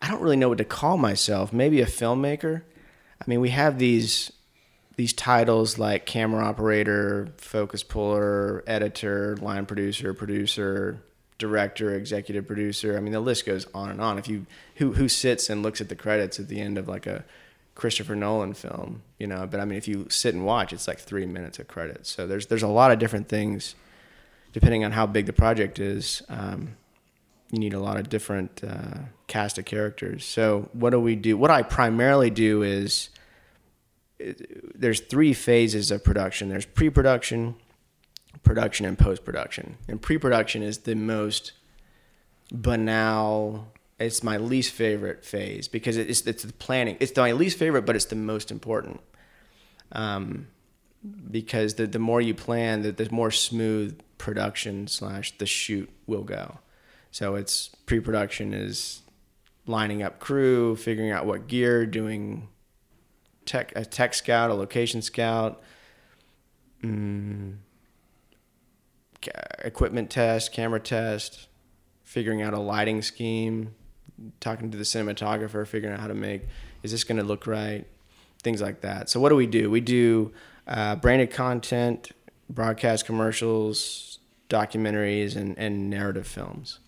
I 0.00 0.10
don't 0.10 0.22
really 0.22 0.36
know 0.36 0.48
what 0.48 0.56
to 0.56 0.64
call 0.64 0.96
myself. 0.96 1.52
Maybe 1.52 1.82
a 1.82 1.86
filmmaker. 1.86 2.62
I 3.20 3.24
mean, 3.26 3.42
we 3.42 3.50
have 3.50 3.78
these 3.78 4.32
these 4.96 5.12
titles 5.12 5.78
like 5.78 6.06
camera 6.06 6.46
operator, 6.46 7.34
focus 7.36 7.82
puller, 7.82 8.64
editor, 8.66 9.36
line 9.36 9.66
producer, 9.66 10.14
producer, 10.14 11.02
director, 11.38 11.94
executive 11.94 12.46
producer. 12.46 12.96
I 12.96 13.00
mean, 13.00 13.12
the 13.12 13.20
list 13.20 13.46
goes 13.46 13.66
on 13.74 13.90
and 13.90 14.00
on. 14.00 14.18
If 14.18 14.28
you 14.28 14.46
who 14.76 14.92
who 14.94 15.08
sits 15.08 15.50
and 15.50 15.62
looks 15.62 15.80
at 15.80 15.88
the 15.88 15.96
credits 15.96 16.40
at 16.40 16.48
the 16.48 16.60
end 16.60 16.78
of 16.78 16.88
like 16.88 17.06
a 17.06 17.24
Christopher 17.74 18.16
Nolan 18.16 18.54
film, 18.54 19.02
you 19.18 19.26
know, 19.26 19.46
but 19.46 19.60
I 19.60 19.64
mean, 19.64 19.76
if 19.76 19.86
you 19.86 20.06
sit 20.08 20.34
and 20.34 20.44
watch, 20.44 20.72
it's 20.72 20.88
like 20.88 20.98
three 20.98 21.26
minutes 21.26 21.58
of 21.58 21.68
credits. 21.68 22.10
So 22.10 22.26
there's 22.26 22.46
there's 22.46 22.62
a 22.62 22.68
lot 22.68 22.90
of 22.90 22.98
different 22.98 23.28
things, 23.28 23.74
depending 24.52 24.84
on 24.84 24.92
how 24.92 25.06
big 25.06 25.26
the 25.26 25.32
project 25.32 25.78
is. 25.78 26.22
Um, 26.28 26.76
you 27.50 27.60
need 27.60 27.74
a 27.74 27.80
lot 27.80 27.96
of 27.96 28.08
different 28.08 28.62
uh, 28.66 28.98
cast 29.28 29.58
of 29.58 29.64
characters. 29.64 30.24
So 30.24 30.68
what 30.72 30.90
do 30.90 31.00
we 31.00 31.14
do? 31.14 31.36
What 31.36 31.50
I 31.50 31.62
primarily 31.62 32.30
do 32.30 32.62
is 32.62 33.10
there's 34.74 35.00
three 35.00 35.32
phases 35.32 35.90
of 35.90 36.02
production. 36.02 36.48
There's 36.48 36.66
pre-production, 36.66 37.54
production, 38.42 38.86
and 38.86 38.98
post-production. 38.98 39.76
And 39.88 40.00
pre-production 40.00 40.62
is 40.62 40.78
the 40.78 40.94
most 40.94 41.52
banal. 42.52 43.72
It's 43.98 44.22
my 44.22 44.36
least 44.36 44.72
favorite 44.72 45.24
phase 45.24 45.68
because 45.68 45.96
it's 45.96 46.26
it's 46.26 46.42
the 46.42 46.52
planning. 46.52 46.96
It's 47.00 47.16
my 47.16 47.32
least 47.32 47.58
favorite, 47.58 47.82
but 47.82 47.96
it's 47.96 48.04
the 48.06 48.16
most 48.16 48.50
important. 48.50 49.00
Um, 49.92 50.48
because 51.30 51.74
the 51.74 51.86
the 51.86 51.98
more 51.98 52.20
you 52.20 52.34
plan, 52.34 52.82
the, 52.82 52.92
the 52.92 53.08
more 53.10 53.30
smooth 53.30 53.98
production 54.18 54.86
slash 54.86 55.36
the 55.38 55.46
shoot 55.46 55.90
will 56.06 56.24
go. 56.24 56.58
So 57.10 57.34
it's 57.34 57.68
pre-production 57.86 58.52
is 58.52 59.02
lining 59.66 60.02
up 60.02 60.20
crew, 60.20 60.76
figuring 60.76 61.10
out 61.10 61.26
what 61.26 61.46
gear, 61.46 61.86
doing 61.86 62.48
tech 63.46 63.72
a 63.74 63.84
tech 63.84 64.14
scout, 64.14 64.50
a 64.50 64.54
location 64.54 65.00
scout, 65.00 65.62
mm, 66.82 67.56
equipment 69.64 70.10
test, 70.10 70.52
camera 70.52 70.80
test, 70.80 71.48
figuring 72.04 72.42
out 72.42 72.54
a 72.54 72.58
lighting 72.58 73.02
scheme, 73.02 73.74
talking 74.40 74.70
to 74.70 74.76
the 74.78 74.84
cinematographer, 74.84 75.66
figuring 75.66 75.94
out 75.94 76.00
how 76.00 76.08
to 76.08 76.14
make 76.14 76.42
is 76.82 76.92
this 76.92 77.04
going 77.04 77.18
to 77.18 77.24
look 77.24 77.46
right, 77.46 77.84
things 78.42 78.62
like 78.62 78.80
that. 78.82 79.10
So 79.10 79.20
what 79.20 79.30
do 79.30 79.36
we 79.36 79.46
do? 79.46 79.70
We 79.70 79.80
do 79.80 80.32
uh, 80.66 80.96
branded 80.96 81.30
content, 81.30 82.12
broadcast 82.48 83.06
commercials, 83.06 84.18
documentaries, 84.48 85.36
and, 85.36 85.58
and 85.58 85.90
narrative 85.90 86.26
films. 86.26 86.78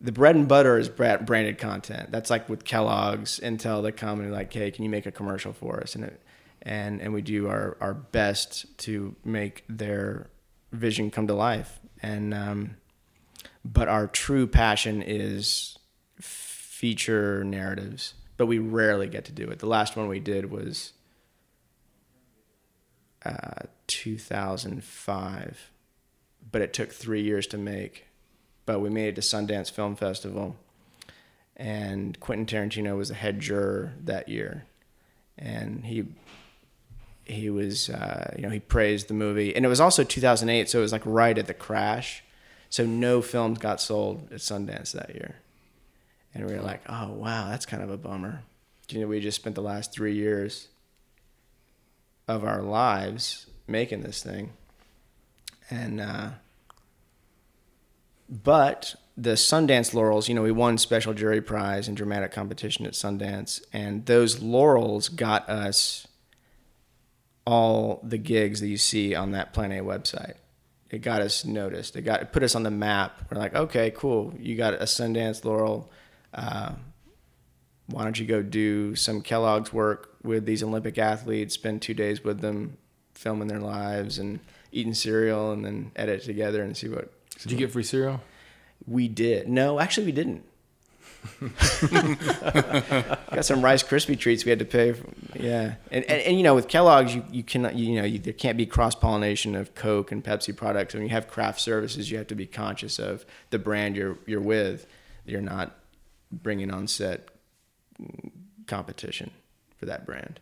The 0.00 0.12
bread 0.12 0.36
and 0.36 0.46
butter 0.46 0.78
is 0.78 0.88
branded 0.88 1.58
content. 1.58 2.12
That's 2.12 2.30
like 2.30 2.48
with 2.48 2.64
Kellogg's, 2.64 3.40
Intel, 3.40 3.82
they 3.82 3.90
come 3.90 4.20
and 4.20 4.30
like, 4.30 4.52
hey, 4.52 4.70
can 4.70 4.84
you 4.84 4.90
make 4.90 5.06
a 5.06 5.10
commercial 5.10 5.52
for 5.52 5.80
us? 5.80 5.96
And 5.96 6.04
it, 6.04 6.22
and 6.62 7.00
and 7.00 7.12
we 7.12 7.22
do 7.22 7.48
our, 7.48 7.76
our 7.80 7.94
best 7.94 8.78
to 8.78 9.16
make 9.24 9.64
their 9.68 10.30
vision 10.72 11.10
come 11.10 11.26
to 11.26 11.34
life. 11.34 11.80
And 12.02 12.32
um, 12.32 12.76
but 13.64 13.88
our 13.88 14.06
true 14.06 14.46
passion 14.46 15.02
is 15.02 15.78
feature 16.20 17.42
narratives, 17.44 18.14
but 18.36 18.46
we 18.46 18.58
rarely 18.58 19.08
get 19.08 19.24
to 19.26 19.32
do 19.32 19.48
it. 19.48 19.58
The 19.58 19.66
last 19.66 19.96
one 19.96 20.08
we 20.08 20.20
did 20.20 20.50
was 20.50 20.92
uh, 23.24 23.62
2005, 23.88 25.70
but 26.50 26.62
it 26.62 26.72
took 26.72 26.92
three 26.92 27.22
years 27.22 27.46
to 27.48 27.58
make. 27.58 28.06
But 28.64 28.80
we 28.80 28.90
made 28.90 29.08
it 29.08 29.14
to 29.16 29.22
Sundance 29.22 29.70
Film 29.70 29.96
Festival, 29.96 30.56
and 31.56 32.18
Quentin 32.20 32.46
Tarantino 32.46 32.96
was 32.96 33.08
the 33.08 33.14
head 33.14 33.40
juror 33.40 33.94
that 34.04 34.28
year, 34.28 34.66
and 35.36 35.84
he 35.86 36.04
he 37.28 37.50
was 37.50 37.90
uh, 37.90 38.34
you 38.36 38.42
know 38.42 38.50
he 38.50 38.60
praised 38.60 39.08
the 39.08 39.14
movie, 39.14 39.54
and 39.54 39.64
it 39.64 39.68
was 39.68 39.80
also 39.80 40.02
2008, 40.04 40.68
so 40.68 40.78
it 40.78 40.82
was 40.82 40.92
like 40.92 41.02
right 41.04 41.36
at 41.36 41.46
the 41.46 41.54
crash, 41.54 42.22
so 42.70 42.84
no 42.84 43.22
films 43.22 43.58
got 43.58 43.80
sold 43.80 44.32
at 44.32 44.38
Sundance 44.38 44.92
that 44.92 45.14
year, 45.14 45.36
and 46.34 46.46
we 46.46 46.54
were 46.54 46.62
like, 46.62 46.82
oh 46.88 47.12
wow, 47.12 47.48
that's 47.50 47.66
kind 47.66 47.82
of 47.82 47.90
a 47.90 47.96
bummer. 47.96 48.42
You 48.90 49.00
know, 49.00 49.06
we 49.06 49.20
just 49.20 49.36
spent 49.36 49.54
the 49.54 49.62
last 49.62 49.92
three 49.92 50.14
years 50.14 50.68
of 52.26 52.44
our 52.44 52.62
lives 52.62 53.46
making 53.66 54.02
this 54.02 54.22
thing, 54.22 54.52
and 55.70 56.00
uh, 56.00 56.30
but 58.28 58.94
the 59.16 59.32
Sundance 59.32 59.94
laurels, 59.94 60.28
you 60.28 60.34
know, 60.34 60.42
we 60.42 60.52
won 60.52 60.78
special 60.78 61.12
jury 61.12 61.40
prize 61.40 61.88
in 61.88 61.94
dramatic 61.94 62.32
competition 62.32 62.86
at 62.86 62.92
Sundance, 62.92 63.62
and 63.72 64.06
those 64.06 64.40
laurels 64.40 65.08
got 65.08 65.48
us 65.48 66.07
all 67.48 68.00
the 68.02 68.18
gigs 68.18 68.60
that 68.60 68.68
you 68.68 68.76
see 68.76 69.14
on 69.14 69.30
that 69.30 69.54
Plan 69.54 69.72
A 69.72 69.82
website. 69.82 70.34
It 70.90 70.98
got 70.98 71.22
us 71.22 71.46
noticed. 71.46 71.96
It 71.96 72.02
got 72.02 72.20
it 72.20 72.30
put 72.30 72.42
us 72.42 72.54
on 72.54 72.62
the 72.62 72.70
map. 72.70 73.22
We're 73.30 73.38
like, 73.38 73.54
okay, 73.54 73.90
cool. 73.90 74.34
You 74.38 74.54
got 74.54 74.74
a 74.74 74.84
Sundance 74.84 75.46
laurel. 75.46 75.90
Uh, 76.34 76.72
why 77.86 78.04
don't 78.04 78.20
you 78.20 78.26
go 78.26 78.42
do 78.42 78.94
some 78.94 79.22
Kellogg's 79.22 79.72
work 79.72 80.14
with 80.22 80.44
these 80.44 80.62
Olympic 80.62 80.98
athletes? 80.98 81.54
Spend 81.54 81.80
two 81.80 81.94
days 81.94 82.22
with 82.22 82.40
them, 82.40 82.76
filming 83.14 83.48
their 83.48 83.60
lives 83.60 84.18
and 84.18 84.40
eating 84.70 84.92
cereal, 84.92 85.52
and 85.52 85.64
then 85.64 85.90
edit 85.96 86.24
together 86.24 86.62
and 86.62 86.76
see 86.76 86.90
what 86.90 87.10
Did 87.40 87.52
you 87.52 87.56
get 87.56 87.72
free 87.72 87.82
cereal? 87.82 88.20
we 88.86 89.08
did. 89.08 89.48
No, 89.48 89.80
actually, 89.80 90.06
we 90.06 90.12
didn't. 90.12 90.44
Got 93.30 93.44
some 93.44 93.62
Rice 93.62 93.82
Krispie 93.82 94.18
treats 94.18 94.44
we 94.44 94.50
had 94.50 94.58
to 94.58 94.64
pay. 94.64 94.92
For, 94.92 95.06
yeah, 95.34 95.74
and, 95.90 96.04
and 96.04 96.22
and 96.22 96.36
you 96.36 96.42
know 96.42 96.54
with 96.54 96.68
Kellogg's 96.68 97.14
you 97.14 97.24
you 97.30 97.42
cannot 97.42 97.74
you 97.74 97.96
know 97.96 98.04
you, 98.04 98.18
there 98.18 98.32
can't 98.32 98.56
be 98.56 98.66
cross 98.66 98.94
pollination 98.94 99.54
of 99.54 99.74
Coke 99.74 100.12
and 100.12 100.24
Pepsi 100.24 100.54
products. 100.56 100.94
When 100.94 101.02
you 101.02 101.10
have 101.10 101.28
craft 101.28 101.60
services, 101.60 102.10
you 102.10 102.18
have 102.18 102.26
to 102.28 102.34
be 102.34 102.46
conscious 102.46 102.98
of 102.98 103.24
the 103.50 103.58
brand 103.58 103.96
you're 103.96 104.18
you're 104.26 104.40
with. 104.40 104.86
You're 105.24 105.40
not 105.40 105.76
bringing 106.32 106.70
on 106.70 106.88
set 106.88 107.28
competition 108.66 109.30
for 109.76 109.86
that 109.86 110.06
brand. 110.06 110.40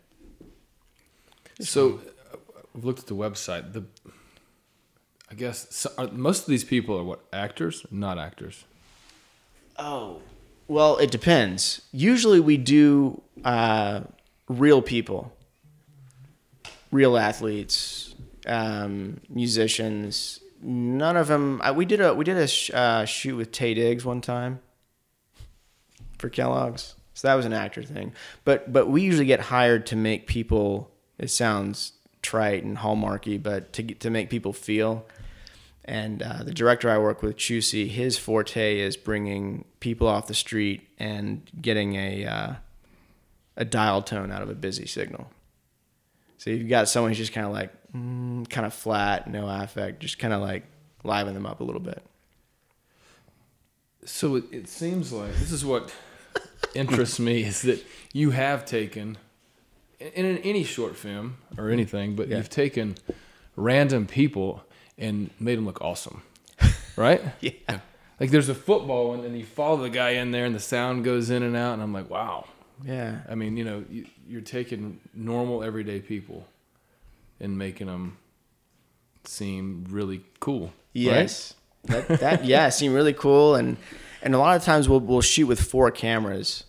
So 1.59 2.01
uh, 2.33 2.37
we've 2.73 2.85
looked 2.85 2.99
at 2.99 3.07
the 3.07 3.15
website. 3.15 3.73
The 3.73 3.83
I 5.29 5.35
guess 5.35 5.67
so, 5.75 5.91
are, 5.97 6.07
most 6.07 6.41
of 6.41 6.47
these 6.47 6.63
people 6.63 6.97
are 6.97 7.03
what 7.03 7.25
actors, 7.33 7.85
not 7.91 8.17
actors. 8.17 8.63
Oh, 9.77 10.21
Well, 10.67 10.97
it 10.97 11.11
depends. 11.11 11.81
Usually 11.91 12.39
we 12.39 12.57
do 12.57 13.21
uh, 13.45 14.01
real 14.49 14.81
people, 14.81 15.33
real 16.91 17.17
athletes, 17.17 18.15
um, 18.45 19.21
musicians. 19.29 20.41
None 20.61 21.15
of 21.15 21.27
them. 21.27 21.61
Uh, 21.61 21.73
we 21.73 21.85
did 21.85 22.01
a 22.01 22.13
we 22.13 22.25
did 22.25 22.37
a 22.37 22.47
sh- 22.47 22.71
uh, 22.73 23.05
shoot 23.05 23.35
with 23.37 23.51
Taye 23.51 23.75
Diggs 23.75 24.03
one 24.03 24.21
time 24.21 24.59
for 26.17 26.29
Kellogg's, 26.29 26.95
so 27.13 27.27
that 27.27 27.35
was 27.35 27.45
an 27.45 27.53
actor 27.53 27.83
thing. 27.83 28.11
But 28.43 28.73
but 28.73 28.89
we 28.89 29.03
usually 29.03 29.25
get 29.25 29.39
hired 29.39 29.85
to 29.87 29.95
make 29.95 30.27
people. 30.27 30.91
It 31.17 31.29
sounds 31.29 31.93
trite 32.21 32.63
and 32.63 32.77
hallmarky, 32.77 33.41
but 33.41 33.71
to 33.73 33.83
to 33.83 34.09
make 34.09 34.29
people 34.29 34.51
feel. 34.51 35.05
And 35.87 36.21
uh, 36.21 36.43
the 36.43 36.53
director 36.53 36.89
I 36.89 36.97
work 36.97 37.21
with, 37.23 37.37
Chusy, 37.37 37.87
his 37.87 38.17
forte 38.17 38.77
is 38.79 38.97
bringing 38.97 39.63
people 39.79 40.05
off 40.07 40.27
the 40.27 40.33
street 40.33 40.85
and 40.99 41.49
getting 41.61 41.95
a 41.95 42.25
uh, 42.25 42.53
a 43.55 43.63
dial 43.65 44.01
tone 44.01 44.31
out 44.31 44.41
of 44.41 44.49
a 44.49 44.53
busy 44.53 44.85
signal. 44.85 45.31
So 46.37 46.49
you've 46.49 46.67
got 46.69 46.89
someone 46.89 47.11
who's 47.11 47.17
just 47.17 47.31
kind 47.33 47.47
of 47.47 47.53
like 47.53 47.71
mm, 47.95 48.47
kind 48.49 48.67
of 48.67 48.73
flat, 48.73 49.29
no 49.29 49.47
affect, 49.47 50.01
just 50.01 50.19
kind 50.19 50.33
of 50.33 50.41
like 50.41 50.65
liven 51.05 51.33
them 51.33 51.45
up 51.45 51.61
a 51.61 51.63
little 51.63 51.79
bit. 51.81 52.03
So 54.05 54.35
it, 54.35 54.43
it 54.51 54.67
seems 54.67 55.11
like 55.11 55.33
this 55.35 55.51
is 55.51 55.65
what 55.65 55.93
interests 56.75 57.19
me 57.19 57.43
is 57.43 57.61
that 57.63 57.83
you 58.13 58.31
have 58.31 58.65
taken 58.65 59.17
in, 59.99 60.25
in 60.25 60.37
any 60.39 60.63
short 60.63 60.95
film 60.95 61.37
or 61.57 61.69
anything, 61.69 62.15
but 62.15 62.27
Yeah. 62.27 62.37
you've 62.37 62.49
taken 62.49 62.95
random 63.55 64.05
people 64.05 64.63
and 64.97 65.29
made 65.39 65.57
them 65.57 65.65
look 65.65 65.81
awesome, 65.81 66.23
right? 66.95 67.21
Yeah. 67.41 67.79
Like 68.19 68.31
there's 68.31 68.49
a 68.49 68.55
football 68.55 69.09
one, 69.09 69.23
and 69.23 69.37
you 69.37 69.45
follow 69.45 69.77
the 69.77 69.89
guy 69.89 70.11
in 70.11 70.31
there, 70.31 70.45
and 70.45 70.55
the 70.55 70.59
sound 70.59 71.03
goes 71.03 71.29
in 71.29 71.43
and 71.43 71.55
out, 71.55 71.73
and 71.73 71.83
I'm 71.83 71.93
like, 71.93 72.09
wow. 72.09 72.45
Yeah. 72.83 73.19
I 73.29 73.35
mean, 73.35 73.57
you 73.57 73.63
know, 73.63 73.83
you, 73.89 74.05
you're 74.27 74.41
taking 74.41 74.99
normal, 75.13 75.63
everyday 75.63 75.99
people 75.99 76.45
and 77.39 77.57
making 77.57 77.87
them 77.87 78.17
seem 79.23 79.85
really 79.89 80.21
cool. 80.39 80.73
Yes. 80.93 81.53
That, 81.85 82.07
that 82.19 82.45
yeah, 82.45 82.69
seem 82.69 82.93
really 82.93 83.13
cool 83.13 83.55
and 83.55 83.77
and 84.21 84.35
a 84.35 84.39
lot 84.39 84.55
of 84.55 84.63
times 84.63 84.89
we'll 84.89 84.99
we'll 84.99 85.21
shoot 85.21 85.47
with 85.47 85.61
four 85.61 85.91
cameras 85.91 86.65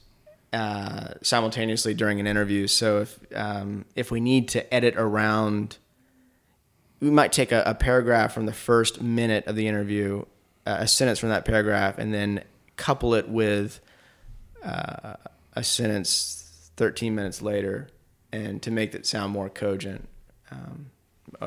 uh, 0.53 1.15
simultaneously 1.23 1.95
during 1.95 2.21
an 2.21 2.27
interview. 2.27 2.67
So 2.67 3.01
if 3.01 3.19
um, 3.35 3.85
if 3.97 4.11
we 4.11 4.21
need 4.21 4.49
to 4.51 4.75
edit 4.75 4.95
around, 4.97 5.79
we 7.01 7.11
might 7.11 7.33
take 7.33 7.53
a, 7.53 7.63
a 7.65 7.75
paragraph 7.75 8.33
from 8.33 8.47
the 8.47 8.53
first 8.53 9.01
minute 9.01 9.47
of 9.47 9.57
the 9.57 9.69
interview, 9.69 10.25
uh, 10.67 10.77
a 10.81 10.89
sentence 10.89 11.19
from 11.19 11.29
that 11.31 11.45
paragraph, 11.45 11.99
and 11.99 12.13
then 12.13 12.43
couple 12.77 13.15
it 13.15 13.29
with 13.29 13.81
uh, 14.65 15.15
a 15.55 15.65
sentence 15.65 16.71
13 16.77 17.15
minutes 17.15 17.43
later, 17.43 17.89
and 18.33 18.63
to 18.63 18.71
make 18.71 18.95
it 18.95 19.07
sound 19.07 19.33
more 19.33 19.49
cogent. 19.49 20.09
Um, 20.51 20.91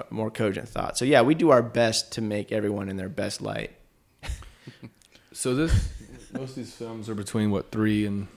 more 0.10 0.30
cogent 0.30 0.70
thought. 0.70 0.98
So 0.98 1.06
yeah, 1.06 1.22
we 1.22 1.34
do 1.34 1.50
our 1.50 1.64
best 1.64 2.12
to 2.14 2.22
make 2.22 2.52
everyone 2.52 2.88
in 2.88 2.98
their 2.98 3.10
best 3.10 3.42
light. 3.42 3.72
So 5.34 5.56
this, 5.56 5.90
most 6.34 6.52
of 6.52 6.56
these 6.58 6.74
films 6.74 7.10
are 7.10 7.16
between 7.16 7.52
what 7.52 7.72
three 7.72 8.06
and 8.06 8.28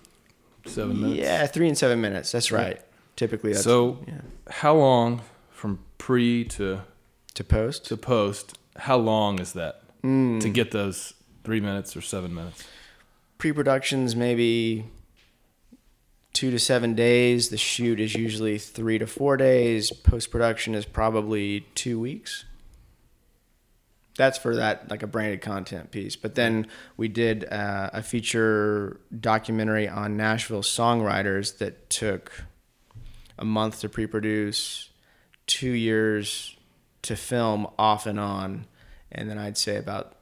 seven 0.65 1.01
minutes. 1.01 1.19
Yeah, 1.19 1.45
three 1.47 1.67
and 1.67 1.77
seven 1.77 2.01
minutes. 2.01 2.31
That's 2.31 2.53
right. 2.53 2.81
Typically, 3.17 3.53
that's 3.53 3.65
So, 3.65 3.99
yeah. 4.07 4.21
how 4.49 4.77
long 4.77 5.21
from 5.51 5.81
pre 5.99 6.45
to 6.45 6.83
to 7.35 7.45
post. 7.45 7.87
to 7.87 7.97
post? 7.97 8.59
How 8.77 8.97
long 8.97 9.39
is 9.41 9.53
that 9.53 9.83
Hmm. 10.03 10.39
to 10.41 10.49
get 10.49 10.71
those 10.71 11.15
three 11.45 11.61
minutes 11.61 11.97
or 11.97 12.01
seven 12.01 12.35
minutes? 12.35 12.65
Pre-production's 13.39 14.15
maybe 14.17 14.85
two 16.33 16.51
to 16.51 16.59
seven 16.59 16.95
days. 16.95 17.49
The 17.49 17.57
shoot 17.57 18.01
is 18.01 18.15
usually 18.15 18.59
three 18.59 18.99
to 18.99 19.07
four 19.07 19.37
days. 19.37 19.91
Post-production 19.93 20.75
is 20.75 20.85
probably 20.85 21.67
two 21.75 21.99
weeks. 22.01 22.45
That's 24.17 24.39
for 24.39 24.55
that 24.57 24.91
like 24.91 25.03
a 25.03 25.09
branded 25.09 25.41
content 25.41 25.91
piece. 25.91 26.15
But 26.15 26.37
then 26.37 26.69
we 26.97 27.09
did 27.09 27.45
uh, 27.53 27.91
a 27.93 28.03
feature 28.03 29.01
documentary 29.21 29.89
on 29.89 30.17
Nashville 30.17 30.63
songwriters 30.63 31.59
that 31.59 31.91
took 31.91 32.31
a 33.37 33.45
month 33.45 33.81
to 33.81 33.89
pre-produce, 33.89 34.91
two 35.49 35.73
years 35.73 36.57
to 37.05 37.17
film 37.17 37.67
off 37.79 38.07
and 38.07 38.19
on, 38.21 38.67
and 39.13 39.29
then 39.31 39.39
I'd 39.39 39.57
say 39.57 39.77
about 39.77 40.15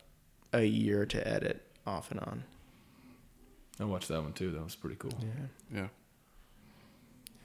a 0.52 0.64
year 0.64 1.06
to 1.06 1.26
edit 1.28 1.62
off 1.86 2.10
and 2.10 2.20
on. 2.20 2.44
I 3.80 3.84
watched 3.84 4.08
that 4.08 4.22
one 4.22 4.32
too. 4.32 4.50
That 4.52 4.62
was 4.62 4.74
pretty 4.76 4.96
cool. 4.96 5.12
Yeah. 5.20 5.78
Yeah. 5.80 5.86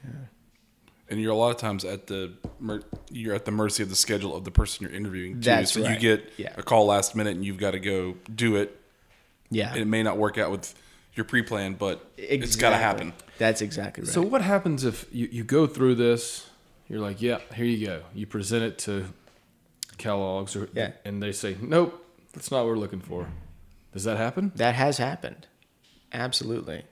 Yeah. 0.04 0.12
And 1.10 1.22
you're 1.22 1.32
a 1.32 1.36
lot 1.36 1.52
of 1.52 1.58
times 1.58 1.86
at 1.86 2.08
the 2.08 2.34
mer- 2.60 2.84
you're 3.10 3.34
at 3.34 3.46
the 3.46 3.52
mercy 3.52 3.82
of 3.82 3.90
the 3.90 3.96
schedule 3.96 4.36
of 4.36 4.44
the 4.44 4.52
person 4.52 4.84
you're 4.86 4.94
interviewing 4.96 5.36
too. 5.36 5.50
That's 5.50 5.72
so 5.72 5.88
you 5.88 5.98
get 5.98 6.32
Yeah. 6.38 6.54
a 6.58 6.64
call 6.64 6.86
last 6.88 7.16
minute 7.16 7.36
and 7.36 7.46
you've 7.46 7.58
got 7.58 7.72
to 7.72 7.80
go 7.80 8.16
do 8.34 8.58
it. 8.58 8.80
Yeah, 9.50 9.72
And 9.72 9.80
it 9.80 9.86
may 9.88 10.04
not 10.04 10.18
work 10.18 10.38
out 10.38 10.52
with 10.52 10.76
your 11.16 11.24
pre-plan, 11.24 11.76
but 11.76 12.06
it's 12.18 12.58
got 12.58 12.72
to 12.72 12.76
happen. 12.76 13.14
That's 13.38 13.62
exactly 13.62 14.04
right. 14.04 14.12
So 14.14 14.22
what 14.22 14.42
happens 14.42 14.84
if 14.84 15.06
you, 15.10 15.30
you 15.32 15.44
go 15.46 15.66
through 15.66 15.96
this? 15.96 16.50
You're 16.90 17.00
like, 17.00 17.22
yeah, 17.22 17.40
here 17.56 17.66
you 17.66 17.86
go. 17.88 18.02
You 18.14 18.28
present 18.28 18.64
it 18.66 18.78
to 18.80 19.06
Kellogg's, 19.98 20.56
or 20.56 20.70
Yeah. 20.74 20.92
and 21.06 21.22
they 21.22 21.32
say, 21.32 21.56
nope, 21.62 22.04
that's 22.34 22.52
not 22.52 22.60
what 22.60 22.68
we're 22.68 22.78
looking 22.78 23.00
for. 23.02 23.28
Does 23.94 24.04
that 24.04 24.18
happen? 24.18 24.52
That 24.56 24.76
has 24.76 24.98
happened. 24.98 25.48
Absolutely. 26.14 26.84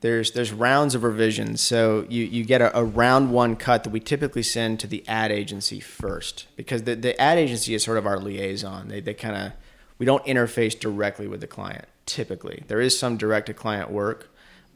There's 0.00 0.32
there's 0.32 0.52
rounds 0.52 0.94
of 0.94 1.02
revisions. 1.02 1.60
So 1.62 2.04
you, 2.10 2.24
you 2.24 2.44
get 2.44 2.60
a, 2.60 2.76
a 2.78 2.84
round 2.84 3.32
one 3.32 3.56
cut 3.56 3.84
that 3.84 3.90
we 3.90 4.00
typically 4.00 4.42
send 4.42 4.78
to 4.80 4.86
the 4.86 5.06
ad 5.08 5.32
agency 5.32 5.80
first 5.80 6.46
because 6.56 6.82
the, 6.82 6.94
the 6.94 7.18
ad 7.20 7.38
agency 7.38 7.74
is 7.74 7.82
sort 7.82 7.96
of 7.96 8.06
our 8.06 8.18
liaison. 8.18 8.88
They, 8.88 9.00
they 9.00 9.14
kind 9.14 9.34
of 9.36 9.52
we 9.98 10.04
don't 10.04 10.24
interface 10.26 10.78
directly 10.78 11.26
with 11.26 11.40
the 11.40 11.46
client 11.46 11.86
typically. 12.04 12.64
There 12.68 12.80
is 12.82 12.98
some 12.98 13.16
direct 13.16 13.46
to 13.46 13.54
client 13.54 13.90
work, 13.90 14.28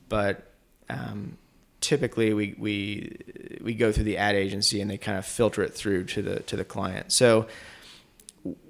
but 0.08 0.50
um, 0.88 1.36
typically 1.82 2.32
we, 2.32 2.54
we 2.56 3.16
we 3.60 3.74
go 3.74 3.92
through 3.92 4.04
the 4.04 4.16
ad 4.16 4.34
agency 4.34 4.80
and 4.80 4.90
they 4.90 4.96
kind 4.96 5.18
of 5.18 5.26
filter 5.26 5.62
it 5.62 5.74
through 5.74 6.04
to 6.04 6.22
the 6.22 6.40
to 6.40 6.56
the 6.56 6.64
client. 6.64 7.12
So 7.12 7.46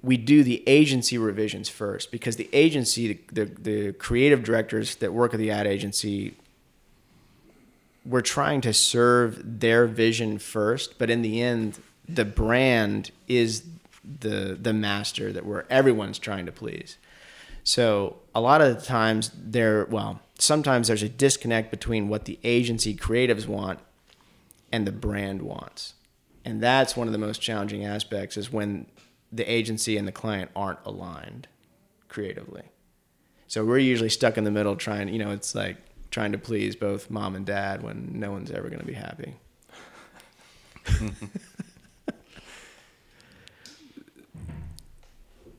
we 0.01 0.17
do 0.17 0.43
the 0.43 0.63
agency 0.67 1.17
revisions 1.17 1.69
first 1.69 2.11
because 2.11 2.35
the 2.35 2.49
agency, 2.53 3.19
the, 3.31 3.45
the, 3.45 3.61
the 3.61 3.93
creative 3.93 4.43
directors 4.43 4.95
that 4.97 5.13
work 5.13 5.33
at 5.33 5.39
the 5.39 5.51
ad 5.51 5.67
agency, 5.67 6.35
we're 8.05 8.21
trying 8.21 8.61
to 8.61 8.73
serve 8.73 9.59
their 9.59 9.85
vision 9.85 10.39
first, 10.39 10.97
but 10.97 11.09
in 11.09 11.21
the 11.21 11.41
end, 11.41 11.79
the 12.07 12.25
brand 12.25 13.11
is 13.27 13.63
the 14.21 14.57
the 14.59 14.73
master 14.73 15.31
that 15.31 15.45
we're 15.45 15.65
everyone's 15.69 16.17
trying 16.17 16.45
to 16.45 16.51
please. 16.51 16.97
So 17.63 18.15
a 18.33 18.41
lot 18.41 18.61
of 18.61 18.75
the 18.75 18.81
times 18.83 19.31
there, 19.37 19.85
well, 19.85 20.21
sometimes 20.39 20.87
there's 20.87 21.03
a 21.03 21.09
disconnect 21.09 21.69
between 21.69 22.09
what 22.09 22.25
the 22.25 22.39
agency 22.43 22.95
creatives 22.95 23.45
want 23.45 23.79
and 24.71 24.87
the 24.87 24.91
brand 24.91 25.41
wants. 25.41 25.93
And 26.45 26.61
that's 26.61 26.95
one 26.95 27.07
of 27.07 27.11
the 27.11 27.19
most 27.19 27.41
challenging 27.41 27.85
aspects 27.85 28.37
is 28.37 28.51
when 28.51 28.87
the 29.31 29.49
agency 29.51 29.97
and 29.97 30.07
the 30.07 30.11
client 30.11 30.51
aren't 30.55 30.79
aligned 30.85 31.47
creatively. 32.07 32.63
So 33.47 33.65
we're 33.65 33.79
usually 33.79 34.09
stuck 34.09 34.37
in 34.37 34.43
the 34.43 34.51
middle 34.51 34.75
trying, 34.75 35.09
you 35.09 35.19
know, 35.19 35.31
it's 35.31 35.53
like 35.55 35.77
trying 36.11 36.31
to 36.31 36.37
please 36.37 36.75
both 36.75 37.09
mom 37.09 37.35
and 37.35 37.45
dad 37.45 37.81
when 37.83 38.19
no 38.19 38.31
one's 38.31 38.51
ever 38.51 38.69
going 38.69 38.79
to 38.79 38.85
be 38.85 38.93
happy. 38.93 39.35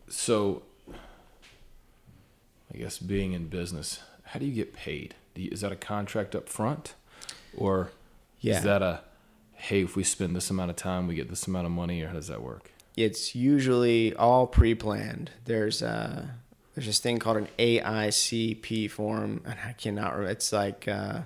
So, 0.08 0.62
I 2.74 2.78
guess 2.78 2.98
being 2.98 3.32
in 3.32 3.46
business, 3.48 4.00
how 4.24 4.40
do 4.40 4.46
you 4.46 4.52
get 4.52 4.72
paid? 4.72 5.14
Do 5.34 5.42
you, 5.42 5.50
is 5.52 5.60
that 5.60 5.72
a 5.72 5.76
contract 5.76 6.34
up 6.34 6.48
front, 6.48 6.94
or 7.56 7.90
Yeah. 8.40 8.58
is 8.58 8.64
that 8.64 8.82
a 8.82 9.02
hey, 9.54 9.82
if 9.82 9.94
we 9.94 10.02
spend 10.02 10.34
this 10.34 10.48
amount 10.48 10.70
of 10.70 10.76
time, 10.76 11.06
we 11.06 11.14
get 11.14 11.28
this 11.28 11.46
amount 11.46 11.66
of 11.66 11.72
money, 11.72 12.00
or 12.02 12.08
how 12.08 12.14
does 12.14 12.28
that 12.28 12.42
work? 12.42 12.70
It's 12.96 13.34
usually 13.34 14.14
all 14.14 14.46
pre-planned. 14.46 15.30
There's 15.44 15.82
uh 15.82 16.26
there's 16.74 16.86
this 16.86 16.98
thing 16.98 17.18
called 17.18 17.36
an 17.36 17.48
AICP 17.58 18.90
form, 18.90 19.42
and 19.44 19.58
I 19.66 19.72
cannot 19.72 20.12
remember. 20.12 20.30
It's 20.30 20.52
like 20.52 20.86
uh, 20.86 21.20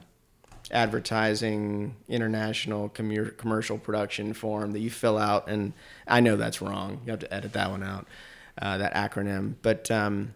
advertising 0.70 1.96
international 2.08 2.88
commer- 2.88 3.36
commercial 3.36 3.78
production 3.78 4.32
form 4.32 4.72
that 4.72 4.80
you 4.80 4.90
fill 4.90 5.18
out, 5.18 5.48
and 5.48 5.72
I 6.08 6.20
know 6.20 6.36
that's 6.36 6.62
wrong. 6.62 7.02
You 7.04 7.10
have 7.10 7.20
to 7.20 7.32
edit 7.32 7.52
that 7.52 7.70
one 7.70 7.82
out, 7.82 8.08
uh, 8.60 8.78
that 8.78 8.94
acronym. 8.94 9.54
But 9.60 9.90
um, 9.90 10.34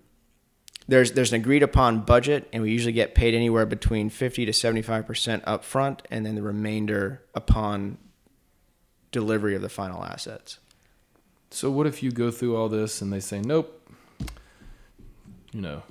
there's 0.86 1.12
there's 1.12 1.32
an 1.32 1.40
agreed 1.40 1.62
upon 1.62 2.00
budget, 2.00 2.48
and 2.52 2.62
we 2.62 2.70
usually 2.70 2.92
get 2.92 3.14
paid 3.14 3.34
anywhere 3.34 3.66
between 3.66 4.10
fifty 4.10 4.44
to 4.44 4.52
seventy 4.52 4.82
five 4.82 5.06
percent 5.06 5.44
upfront, 5.46 6.00
and 6.10 6.26
then 6.26 6.34
the 6.34 6.42
remainder 6.42 7.22
upon 7.34 7.98
delivery 9.10 9.54
of 9.54 9.62
the 9.62 9.70
final 9.70 10.04
assets. 10.04 10.58
So, 11.50 11.70
what 11.70 11.86
if 11.86 12.02
you 12.02 12.10
go 12.10 12.30
through 12.30 12.56
all 12.56 12.68
this 12.68 13.00
and 13.00 13.12
they 13.12 13.20
say 13.20 13.40
nope? 13.40 13.74
You 15.52 15.62
know, 15.62 15.82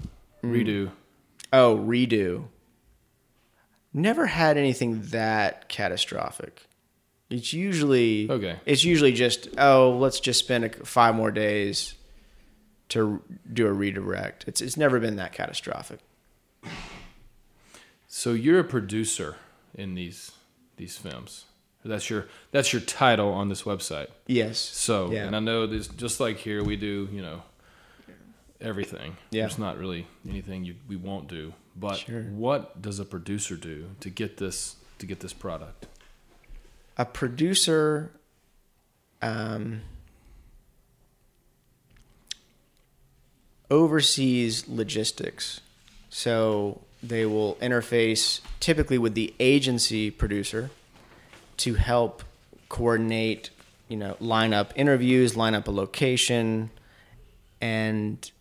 mm. 0.43 0.51
redo. 0.51 0.91
Oh, 1.51 1.77
redo. 1.77 2.45
Never 3.93 4.27
had 4.27 4.57
anything 4.57 5.01
that 5.05 5.69
catastrophic. 5.69 6.67
It's 7.29 7.51
usually 7.51 8.29
Okay. 8.29 8.59
It's 8.65 8.83
usually 8.83 9.13
just 9.13 9.49
oh, 9.57 9.97
let's 9.97 10.19
just 10.19 10.39
spend 10.39 10.73
five 10.87 11.15
more 11.15 11.31
days 11.31 11.95
to 12.89 13.21
do 13.51 13.67
a 13.67 13.73
redirect. 13.73 14.45
It's 14.47 14.61
it's 14.61 14.77
never 14.77 14.99
been 14.99 15.15
that 15.17 15.33
catastrophic. 15.33 15.99
So 18.07 18.33
you're 18.33 18.59
a 18.59 18.63
producer 18.63 19.35
in 19.73 19.95
these 19.95 20.31
these 20.77 20.97
films. 20.97 21.45
That's 21.87 22.09
your 22.09 22.27
that's 22.51 22.71
your 22.73 22.81
title 22.81 23.29
on 23.31 23.49
this 23.49 23.63
website. 23.63 24.07
Yes. 24.27 24.59
So, 24.59 25.11
Yeah. 25.11 25.25
and 25.25 25.35
I 25.35 25.39
know 25.39 25.65
this 25.67 25.87
just 25.87 26.19
like 26.19 26.37
here 26.37 26.63
we 26.63 26.75
do, 26.75 27.07
you 27.11 27.21
know, 27.21 27.43
everything. 28.61 29.17
Yeah. 29.31 29.43
There's 29.43 29.57
not 29.57 29.77
really 29.77 30.07
anything 30.27 30.65
you, 30.65 30.75
we 30.87 30.95
won't 30.95 31.27
do. 31.27 31.53
But 31.75 31.97
Sure. 31.97 32.23
what 32.23 32.81
does 32.81 32.99
a 32.99 33.05
producer 33.05 33.55
do 33.55 33.89
to 33.99 34.09
get 34.09 34.37
this 34.37 34.75
to 34.99 35.05
get 35.05 35.19
this 35.19 35.33
product? 35.33 35.87
a 36.99 37.05
producer 37.05 38.11
um, 39.21 39.81
oversees 43.69 44.67
logistics. 44.67 45.61
So 46.09 46.81
they 47.03 47.25
will 47.25 47.55
interface 47.61 48.41
typically 48.59 48.97
with 48.97 49.13
the 49.13 49.33
agency 49.39 50.09
producer 50.09 50.69
to 51.57 51.73
help 51.75 52.23
coordinate, 52.69 53.49
you 53.87 53.97
know, 53.97 54.15
line 54.19 54.53
up 54.53 54.73
interviews, 54.75 55.35
line 55.35 55.55
up 55.55 55.67
a 55.67 55.71
location, 55.71 56.69
and 57.61 58.31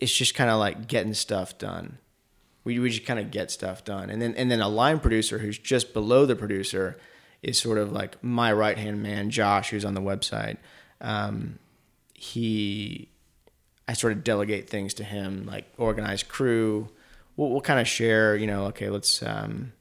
it's 0.00 0.12
just 0.12 0.34
kind 0.34 0.50
of 0.50 0.58
like 0.58 0.88
getting 0.88 1.14
stuff 1.14 1.58
done. 1.58 1.98
We, 2.64 2.78
we 2.78 2.90
just 2.90 3.06
kind 3.06 3.18
of 3.18 3.30
get 3.30 3.50
stuff 3.50 3.84
done. 3.84 4.10
And 4.10 4.20
then 4.20 4.34
and 4.34 4.50
then 4.50 4.60
a 4.60 4.68
line 4.68 5.00
producer 5.00 5.38
who's 5.38 5.58
just 5.58 5.92
below 5.92 6.26
the 6.26 6.36
producer 6.36 6.98
is 7.42 7.58
sort 7.58 7.78
of 7.78 7.92
like 7.92 8.22
my 8.22 8.52
right 8.52 8.76
hand 8.76 9.02
man, 9.02 9.30
Josh, 9.30 9.70
who's 9.70 9.84
on 9.84 9.94
the 9.94 10.00
website. 10.00 10.58
Um, 11.00 11.58
he, 12.12 13.08
I 13.88 13.94
sort 13.94 14.12
of 14.12 14.22
delegate 14.22 14.68
things 14.68 14.92
to 14.94 15.04
him, 15.04 15.46
like 15.46 15.64
organize 15.78 16.22
crew. 16.22 16.88
We'll, 17.36 17.50
we'll 17.50 17.62
kind 17.62 17.80
of 17.80 17.88
share, 17.88 18.36
you 18.36 18.46
know, 18.46 18.66
okay, 18.66 18.90
let's 18.90 19.22
um, 19.22 19.72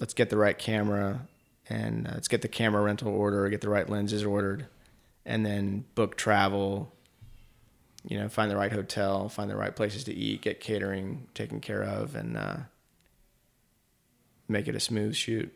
let's 0.00 0.14
get 0.14 0.30
the 0.30 0.36
right 0.36 0.58
camera 0.58 1.26
and 1.68 2.06
uh, 2.06 2.10
let's 2.14 2.28
get 2.28 2.42
the 2.42 2.48
camera 2.48 2.82
rental 2.82 3.08
order, 3.08 3.48
get 3.48 3.60
the 3.60 3.68
right 3.68 3.88
lenses 3.88 4.24
ordered, 4.24 4.66
and 5.24 5.44
then 5.46 5.84
book 5.94 6.16
travel, 6.16 6.92
you 8.06 8.18
know, 8.18 8.28
find 8.28 8.50
the 8.50 8.56
right 8.56 8.72
hotel, 8.72 9.28
find 9.28 9.48
the 9.50 9.56
right 9.56 9.74
places 9.74 10.04
to 10.04 10.12
eat, 10.14 10.42
get 10.42 10.60
catering 10.60 11.26
taken 11.34 11.60
care 11.60 11.82
of, 11.82 12.14
and 12.14 12.36
uh, 12.36 12.56
make 14.48 14.68
it 14.68 14.74
a 14.74 14.80
smooth 14.80 15.14
shoot. 15.14 15.54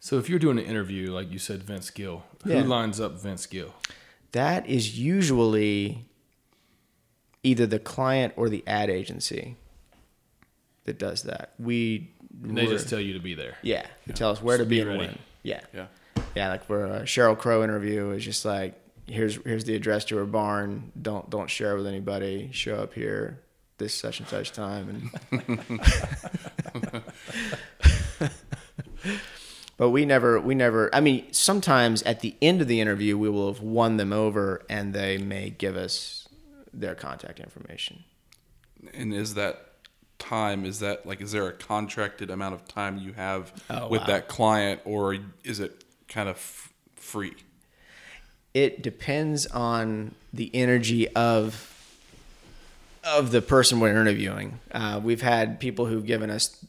So 0.00 0.18
if 0.18 0.28
you're 0.28 0.38
doing 0.38 0.58
an 0.58 0.66
interview, 0.66 1.10
like 1.12 1.32
you 1.32 1.38
said, 1.38 1.62
Vince 1.62 1.88
Gill, 1.90 2.24
Yeah. 2.44 2.60
who 2.60 2.68
lines 2.68 3.00
up 3.00 3.12
Vince 3.18 3.46
Gill? 3.46 3.74
That 4.32 4.66
is 4.66 4.98
usually 4.98 6.04
either 7.42 7.66
the 7.66 7.78
client 7.78 8.34
or 8.36 8.50
the 8.50 8.62
ad 8.66 8.90
agency 8.90 9.56
that 10.84 10.98
does 10.98 11.22
that. 11.24 11.54
We 11.58 12.10
And 12.42 12.56
they 12.56 12.66
just 12.66 12.88
tell 12.88 13.00
you 13.00 13.12
to 13.14 13.20
be 13.20 13.34
there. 13.34 13.56
yeah, 13.62 13.86
they 14.06 14.12
tell 14.12 14.30
us 14.30 14.42
where 14.42 14.56
to 14.58 14.62
Just 14.64 14.70
be 14.70 14.82
be 14.82 14.88
and 14.88 14.98
when. 14.98 15.18
Yeah, 15.42 15.60
Yeah. 15.74 15.86
yeah. 16.34 16.48
Like 16.50 16.64
for 16.66 16.84
a 16.84 17.00
Sheryl 17.02 17.36
Crow 17.38 17.62
interview, 17.64 18.10
it's 18.10 18.24
just 18.24 18.44
like 18.44 18.80
here's 19.06 19.36
here's 19.44 19.64
the 19.64 19.74
address 19.76 20.04
to 20.06 20.16
her 20.16 20.24
barn. 20.26 20.90
Don't 21.00 21.28
don't 21.30 21.50
share 21.50 21.76
with 21.76 21.86
anybody. 21.86 22.50
Show 22.52 22.76
up 22.76 22.94
here 22.94 23.40
this 23.78 23.92
such 23.94 24.20
and 24.20 24.28
such 24.28 24.52
time 24.52 25.10
and. 25.32 27.00
But 29.76 29.90
we 29.90 30.04
never, 30.04 30.38
we 30.40 30.54
never. 30.54 30.88
I 30.94 31.00
mean, 31.00 31.32
sometimes 31.32 32.00
at 32.04 32.20
the 32.20 32.36
end 32.40 32.60
of 32.60 32.68
the 32.68 32.80
interview, 32.80 33.18
we 33.18 33.28
will 33.28 33.52
have 33.52 33.60
won 33.60 33.96
them 33.96 34.12
over, 34.12 34.62
and 34.70 34.94
they 34.94 35.18
may 35.18 35.50
give 35.50 35.76
us 35.76 36.28
their 36.72 36.94
contact 36.94 37.40
information. 37.40 38.04
And 38.94 39.12
is 39.12 39.34
that 39.34 39.72
time? 40.18 40.64
Is 40.64 40.80
that 40.80 41.06
like? 41.06 41.20
Is 41.20 41.32
there 41.32 41.46
a 41.48 41.52
contracted 41.52 42.30
amount 42.30 42.54
of 42.54 42.66
time 42.68 42.98
you 42.98 43.12
have 43.14 43.52
Oh, 43.70 43.88
with 43.88 44.02
wow. 44.02 44.06
that 44.08 44.28
client, 44.28 44.80
or 44.84 45.16
is 45.44 45.60
it 45.60 45.84
kind 46.08 46.28
of 46.28 46.36
f- 46.36 46.72
free? 46.96 47.34
It 48.52 48.82
depends 48.82 49.46
on 49.46 50.14
the 50.32 50.50
energy 50.54 51.08
of 51.14 51.70
of 53.02 53.32
the 53.32 53.42
person 53.42 53.80
we're 53.80 53.90
interviewing. 53.90 54.60
Uh, 54.72 55.00
we've 55.02 55.22
had 55.22 55.60
people 55.60 55.86
who've 55.86 56.06
given 56.06 56.30
us 56.30 56.64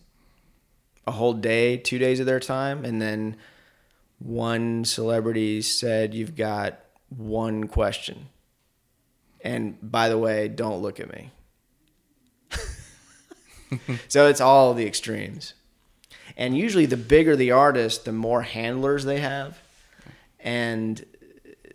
a 1.08 1.12
whole 1.12 1.34
day, 1.34 1.78
two 1.78 1.98
days 2.00 2.20
of 2.20 2.26
their 2.26 2.40
time, 2.40 2.84
and 2.84 3.02
then 3.02 3.38
one 4.20 4.84
celebrity 4.86 5.62
said, 5.62 6.14
"You've 6.14 6.36
got 6.36 6.80
one 7.10 7.68
question." 7.68 8.28
And 9.44 9.78
by 9.82 10.10
the 10.10 10.18
way, 10.18 10.48
don't 10.48 10.82
look 10.82 11.00
at 11.00 11.08
me. 11.14 11.30
so 14.08 14.28
it's 14.28 14.42
all 14.42 14.74
the 14.74 14.86
extremes. 14.86 15.54
And 16.38 16.58
usually, 16.58 16.86
the 16.86 16.98
bigger 16.98 17.36
the 17.36 17.52
artist, 17.52 18.06
the 18.06 18.12
more 18.12 18.42
handlers 18.42 19.06
they 19.06 19.20
have. 19.20 19.60
And 20.40 21.06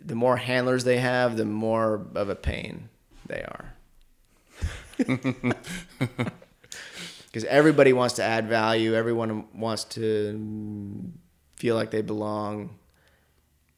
the 0.03 0.15
more 0.15 0.37
handlers 0.37 0.83
they 0.83 0.97
have, 0.97 1.37
the 1.37 1.45
more 1.45 2.05
of 2.15 2.29
a 2.29 2.35
pain 2.35 2.89
they 3.27 3.43
are. 3.43 3.73
Because 7.31 7.45
everybody 7.45 7.93
wants 7.93 8.15
to 8.15 8.23
add 8.23 8.49
value, 8.49 8.93
everyone 8.93 9.45
wants 9.53 9.85
to 9.85 11.09
feel 11.55 11.75
like 11.75 11.89
they 11.89 12.01
belong. 12.01 12.71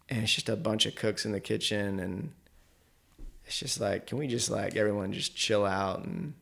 And 0.10 0.24
it's 0.24 0.34
just 0.34 0.50
a 0.50 0.56
bunch 0.56 0.88
of 0.88 0.96
cooks 0.96 1.24
in 1.24 1.34
the 1.34 1.40
kitchen. 1.40 2.00
And 2.00 2.32
it's 3.46 3.60
just 3.60 3.80
like, 3.80 4.08
can 4.08 4.18
we 4.18 4.26
just 4.26 4.50
like 4.50 4.76
everyone 4.76 5.14
just 5.14 5.36
chill 5.36 5.66
out 5.66 6.04
and 6.04 6.34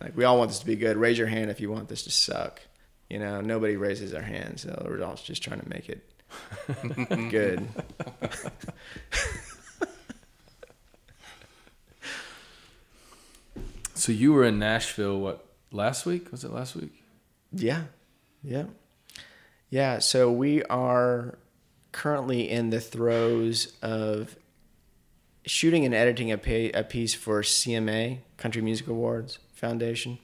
like 0.00 0.16
we 0.16 0.24
all 0.24 0.38
want 0.38 0.50
this 0.50 0.60
to 0.60 0.66
be 0.66 0.76
good. 0.76 0.96
Raise 0.96 1.18
your 1.18 1.26
hand 1.26 1.50
if 1.50 1.60
you 1.60 1.70
want 1.70 1.88
this 1.88 2.04
to 2.04 2.10
suck. 2.10 2.60
You 3.08 3.18
know, 3.18 3.40
nobody 3.40 3.76
raises 3.76 4.10
their 4.10 4.22
hand, 4.22 4.60
so 4.60 4.82
we're 4.86 5.02
all 5.02 5.14
just 5.14 5.42
trying 5.42 5.60
to 5.60 5.68
make 5.68 5.88
it 5.88 6.08
good. 7.30 7.66
So 13.98 14.12
you 14.12 14.32
were 14.32 14.44
in 14.44 14.60
Nashville, 14.60 15.18
what, 15.18 15.44
last 15.72 16.06
week? 16.06 16.30
Was 16.30 16.44
it 16.44 16.52
last 16.52 16.76
week? 16.76 17.02
Yeah. 17.52 17.82
Yeah. 18.44 18.66
Yeah. 19.70 19.98
So 19.98 20.30
we 20.30 20.62
are 20.62 21.36
currently 21.90 22.48
in 22.48 22.70
the 22.70 22.80
throes 22.80 23.76
of 23.82 24.36
shooting 25.44 25.84
and 25.84 25.92
editing 25.92 26.30
a, 26.30 26.38
pay, 26.38 26.70
a 26.70 26.84
piece 26.84 27.12
for 27.12 27.42
CMA, 27.42 28.18
Country 28.36 28.62
Music 28.62 28.86
Awards 28.86 29.40
Foundation. 29.58 30.18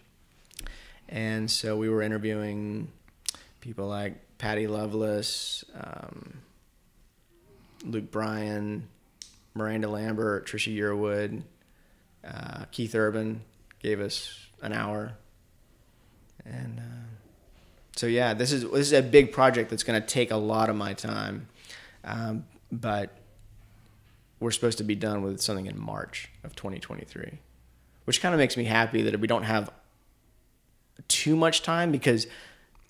And 1.09 1.51
so 1.51 1.77
we 1.77 1.89
were 1.89 2.03
interviewing 2.03 2.89
people 3.61 3.87
like 3.87 4.15
Patty 4.39 4.67
Loveless, 4.67 5.65
um, 5.79 6.39
Luke 7.85 8.11
Bryan, 8.11 8.89
Miranda 9.55 9.89
Lambert, 9.89 10.47
Trisha 10.47 10.75
Yearwood, 10.75 11.43
uh, 12.27 12.65
Keith 12.71 12.95
Urban 12.95 13.43
gave 13.81 14.01
us 14.01 14.47
an 14.63 14.73
hour. 14.73 15.13
And 16.45 16.79
uh, 16.79 17.05
so 17.97 18.07
yeah, 18.07 18.35
this 18.35 18.53
is 18.53 18.63
this 18.63 18.87
is 18.87 18.93
a 18.93 19.03
big 19.03 19.33
project 19.33 19.71
that's 19.71 19.83
going 19.83 20.01
to 20.01 20.07
take 20.07 20.31
a 20.31 20.37
lot 20.37 20.69
of 20.69 20.77
my 20.77 20.95
time, 20.95 21.49
um, 22.05 22.45
but 22.73 23.17
we're 24.41 24.51
supposed 24.51 24.79
to 24.79 24.85
be 24.85 24.95
done 24.95 25.23
with 25.23 25.41
something 25.41 25.67
in 25.67 25.79
March 25.79 26.29
of 26.43 26.55
2023, 26.57 27.39
which 28.05 28.21
kind 28.21 28.35
of 28.35 28.39
makes 28.39 28.57
me 28.57 28.65
happy 28.65 29.03
that 29.03 29.19
we 29.19 29.27
don't 29.27 29.45
have 29.45 29.71
too 31.09 31.37
much 31.37 31.63
time 31.63 31.91
because 31.91 32.27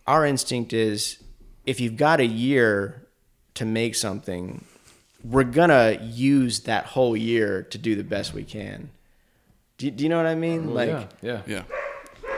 our 0.07 0.27
instinct 0.27 0.73
is 0.73 1.23
if 1.65 1.81
you've 1.81 1.97
got 1.97 2.21
a 2.21 2.27
year 2.27 3.07
to 3.55 3.65
make 3.65 3.95
something, 3.95 4.65
we're 5.23 5.45
gonna 5.45 5.99
use 6.03 6.61
that 6.61 6.87
whole 6.87 7.17
year 7.17 7.63
to 7.63 7.79
do 7.79 7.95
the 7.95 8.05
best 8.05 8.35
we 8.35 8.45
can. 8.45 8.91
Do 9.79 9.87
you, 9.87 9.93
do 9.93 10.05
you 10.05 10.11
know 10.11 10.17
what 10.17 10.27
I 10.27 10.35
mean? 10.35 10.67
Well, 10.67 10.75
like 10.75 11.09
yeah, 11.23 11.43
yeah. 11.47 11.63
Yeah. 11.63 11.63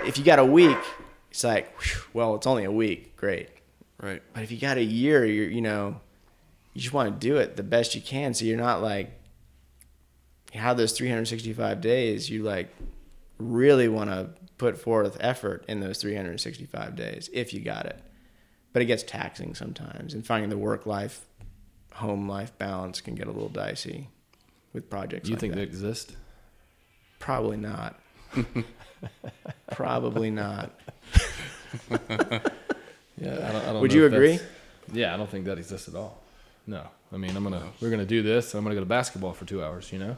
if 0.07 0.19
you 0.19 0.25
got 0.25 0.39
a 0.39 0.45
week, 0.45 0.79
it's 1.31 1.45
like, 1.45 1.75
well, 2.12 2.37
it's 2.37 2.47
only 2.47 2.65
a 2.65 2.73
week, 2.73 3.17
great. 3.17 3.49
Right. 4.01 4.23
But 4.33 4.43
if 4.43 4.51
you 4.51 4.59
got 4.59 4.77
a 4.77 4.83
year, 4.83 5.25
you're, 5.25 5.49
you 5.49 5.62
know, 5.62 6.01
you 6.75 6.81
just 6.81 6.93
want 6.93 7.12
to 7.12 7.27
do 7.27 7.39
it 7.39 7.57
the 7.57 7.62
best 7.62 7.95
you 7.95 8.01
can. 8.01 8.35
So 8.35 8.45
you're 8.45 8.59
not 8.59 8.83
like, 8.83 9.07
you 9.07 9.16
have 10.57 10.77
those 10.77 10.92
365 10.92 11.81
days, 11.81 12.31
you 12.31 12.42
like 12.42 12.69
really 13.38 13.88
want 13.88 14.11
to 14.11 14.31
put 14.59 14.79
forth 14.79 15.16
effort 15.21 15.64
in 15.69 15.81
those 15.81 15.99
365 15.99 16.97
days 16.97 17.29
if 17.33 17.53
you 17.53 17.61
got 17.61 17.87
it. 17.87 18.01
But 18.73 18.83
it 18.83 18.87
gets 18.87 19.03
taxing 19.03 19.55
sometimes, 19.55 20.12
and 20.12 20.27
finding 20.27 20.51
the 20.51 20.59
work 20.59 20.85
life, 20.85 21.25
home 21.95 22.29
life 22.29 22.57
balance 22.59 23.01
can 23.01 23.14
get 23.14 23.27
a 23.27 23.31
little 23.31 23.49
dicey 23.49 24.09
with 24.75 24.90
projects. 24.90 25.25
Do 25.25 25.31
you 25.31 25.37
like 25.37 25.40
think 25.40 25.53
that. 25.55 25.61
they 25.61 25.62
exist? 25.62 26.14
Probably 27.19 27.57
not. 27.57 27.99
Probably 29.71 30.31
not. 30.31 30.79
Yeah, 33.19 33.33
I 33.33 33.53
don't, 33.53 33.62
I 33.62 33.73
don't 33.73 33.81
Would 33.81 33.92
you 33.92 34.07
agree? 34.07 34.38
Yeah, 34.92 35.14
I 35.14 35.16
don't 35.16 35.29
think 35.29 35.47
that 35.47 35.59
exists 35.59 35.88
at 35.88 35.95
all. 35.95 36.23
No, 36.66 36.87
I 37.12 37.16
mean, 37.16 37.37
I'm 37.37 37.42
gonna 37.42 37.62
we're 37.81 37.90
gonna 37.90 38.05
do 38.05 38.23
this. 38.23 38.55
I'm 38.55 38.62
gonna 38.62 38.75
go 38.75 38.81
to 38.81 38.87
basketball 38.87 39.33
for 39.33 39.45
two 39.45 39.62
hours. 39.62 39.92
You 39.92 40.01
know, 40.01 40.16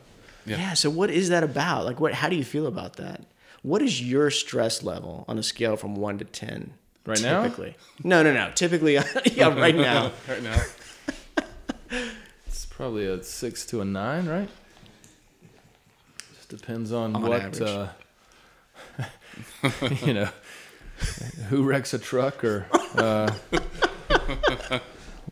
Yeah. 0.49 0.59
Yeah. 0.59 0.75
So 0.75 0.91
what 0.91 1.11
is 1.11 1.29
that 1.29 1.43
about? 1.45 1.85
Like, 1.85 2.01
what? 2.01 2.15
How 2.15 2.29
do 2.29 2.37
you 2.37 2.45
feel 2.45 2.67
about 2.67 2.97
that? 2.97 3.23
What 3.63 3.83
is 3.83 4.01
your 4.03 4.31
stress 4.31 4.83
level 4.83 5.25
on 5.29 5.39
a 5.39 5.43
scale 5.43 5.77
from 5.77 5.95
one 5.97 6.19
to 6.19 6.25
ten? 6.25 6.75
Right 7.07 7.23
now? 7.23 7.43
typically? 7.43 7.75
No, 8.05 8.23
no, 8.23 8.35
no. 8.35 8.51
Typically, 8.55 8.95
yeah, 9.33 9.59
right 9.59 9.75
now. 9.75 10.13
right 10.29 10.43
now. 10.43 10.63
it's 12.47 12.67
probably 12.67 13.07
a 13.07 13.23
six 13.23 13.65
to 13.67 13.81
a 13.81 13.85
nine, 13.85 14.27
right? 14.27 14.49
Just 16.37 16.49
depends 16.51 16.93
on, 16.93 17.17
On 17.17 17.23
what 17.23 17.61
uh, 17.63 17.89
you 20.05 20.13
know, 20.13 20.29
who 21.49 21.63
wrecks 21.63 21.95
a 21.95 21.99
truck 21.99 22.45
or 22.45 22.67
uh, 22.97 23.33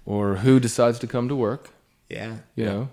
or 0.06 0.36
who 0.36 0.58
decides 0.58 0.98
to 1.00 1.06
come 1.06 1.28
to 1.28 1.36
work. 1.36 1.70
Yeah. 2.08 2.36
you 2.54 2.64
know. 2.64 2.88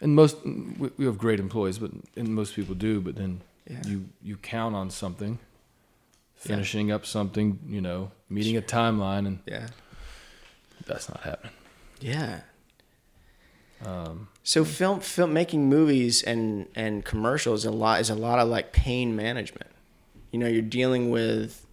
And 0.00 0.14
most 0.14 0.36
we, 0.44 1.04
have 1.04 1.18
great 1.18 1.40
employees, 1.40 1.78
but 1.78 1.90
and 2.16 2.28
most 2.34 2.54
people 2.54 2.74
do. 2.74 3.00
But 3.00 3.16
then 3.16 3.40
Yeah. 3.68 3.82
you 3.86 4.08
you 4.22 4.36
count 4.36 4.74
on 4.76 4.90
something, 4.90 5.38
finishing 6.36 6.90
up 6.92 7.04
something, 7.04 7.58
you 7.68 7.80
know, 7.80 8.10
meeting 8.28 8.56
a 8.56 8.62
timeline, 8.62 9.26
and 9.26 9.38
Yeah. 9.46 9.68
that's 10.86 11.08
not 11.08 11.20
happening. 11.22 11.52
Yeah. 12.00 12.40
Um, 13.84 14.28
So 14.42 14.64
film 14.64 15.00
film 15.00 15.32
making 15.32 15.68
movies 15.68 16.22
and 16.22 16.66
and 16.74 17.04
commercials 17.04 17.64
a 17.64 17.70
lot 17.70 18.00
is 18.00 18.10
a 18.10 18.14
lot 18.14 18.38
of 18.38 18.48
like 18.48 18.72
pain 18.72 19.14
management. 19.16 19.70
You 20.32 20.38
know, 20.38 20.46
you're 20.48 20.62
dealing 20.62 21.10
with 21.10 21.66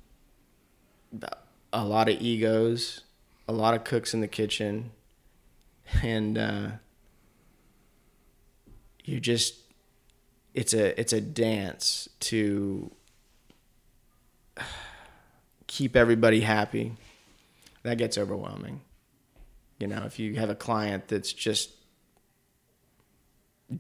a 1.74 1.86
lot 1.86 2.10
of 2.10 2.22
egos, 2.22 3.02
a 3.48 3.54
lot 3.54 3.74
of 3.76 3.84
cooks 3.84 4.14
in 4.14 4.22
the 4.22 4.28
kitchen, 4.28 4.92
and 6.04 6.38
uh, 6.38 6.68
you 9.06 9.20
just 9.20 9.56
it's 10.54 10.74
a 10.74 11.00
it's 11.00 11.14
a 11.14 11.22
dance 11.22 12.10
to 12.22 12.92
keep 15.68 15.96
everybody 15.96 16.42
happy. 16.42 16.94
That 17.84 17.98
gets 17.98 18.18
overwhelming. 18.18 18.82
You 19.80 19.88
know, 19.88 20.04
if 20.06 20.18
you 20.18 20.36
have 20.36 20.50
a 20.50 20.56
client 20.56 21.08
that's 21.08 21.32
just 21.32 21.72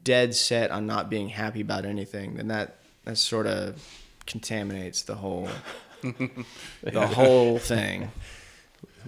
dead 0.03 0.35
set 0.35 0.71
on 0.71 0.85
not 0.85 1.09
being 1.09 1.29
happy 1.29 1.61
about 1.61 1.85
anything, 1.85 2.35
then 2.35 2.49
that 2.49 2.77
that 3.05 3.17
sort 3.17 3.47
of 3.47 3.81
contaminates 4.25 5.03
the 5.03 5.15
whole 5.15 5.49
the 6.01 7.07
whole 7.07 7.57
thing. 7.57 8.11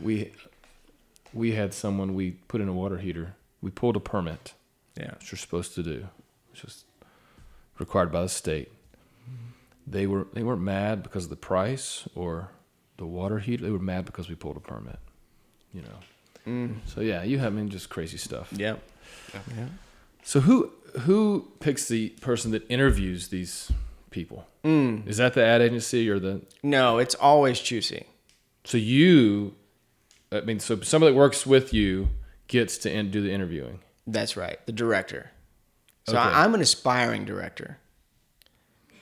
we 0.01 0.31
we 1.33 1.51
had 1.51 1.73
someone 1.73 2.15
we 2.15 2.31
put 2.47 2.61
in 2.61 2.67
a 2.67 2.73
water 2.73 2.97
heater. 2.97 3.35
We 3.61 3.71
pulled 3.71 3.95
a 3.95 3.99
permit, 3.99 4.53
Yeah. 4.97 5.11
which 5.19 5.31
you're 5.31 5.39
supposed 5.39 5.75
to 5.75 5.83
do, 5.83 6.07
which 6.51 6.63
was 6.63 6.85
required 7.79 8.11
by 8.11 8.21
the 8.21 8.29
state. 8.29 8.71
They 9.85 10.05
were 10.07 10.27
they 10.33 10.43
weren't 10.43 10.61
mad 10.61 11.03
because 11.03 11.25
of 11.25 11.29
the 11.29 11.37
price 11.37 12.07
or 12.15 12.51
the 12.97 13.05
water 13.05 13.39
heater. 13.39 13.63
They 13.63 13.71
were 13.71 13.79
mad 13.79 14.05
because 14.05 14.27
we 14.27 14.35
pulled 14.35 14.57
a 14.57 14.59
permit. 14.59 14.99
You 15.73 15.81
know. 15.83 16.69
So 16.85 17.01
yeah, 17.01 17.23
you 17.23 17.39
have 17.39 17.53
I 17.53 17.55
mean 17.55 17.69
just 17.69 17.89
crazy 17.89 18.17
stuff. 18.17 18.51
Yep. 18.55 18.79
Yeah. 19.33 19.65
So 20.23 20.39
who 20.41 20.71
who 21.01 21.51
picks 21.59 21.87
the 21.87 22.09
person 22.21 22.51
that 22.51 22.69
interviews 22.69 23.27
these 23.29 23.71
people? 24.09 24.47
Mm. 24.63 25.07
Is 25.07 25.17
that 25.17 25.33
the 25.33 25.43
ad 25.43 25.61
agency 25.61 26.09
or 26.09 26.19
the? 26.19 26.41
No, 26.63 26.97
it's 26.97 27.15
always 27.15 27.59
Chusy. 27.59 28.05
So 28.63 28.77
you, 28.77 29.55
I 30.31 30.41
mean, 30.41 30.59
so 30.59 30.81
somebody 30.81 31.13
that 31.13 31.17
works 31.17 31.45
with 31.45 31.73
you 31.73 32.09
gets 32.47 32.77
to 32.79 32.91
in, 32.91 33.11
do 33.11 33.21
the 33.21 33.31
interviewing. 33.31 33.79
That's 34.07 34.35
right. 34.37 34.57
The 34.65 34.71
director. 34.71 35.31
So 36.07 36.13
Okay. 36.17 36.21
I, 36.21 36.43
I'm 36.45 36.55
an 36.55 36.61
aspiring 36.61 37.25
director. 37.25 37.77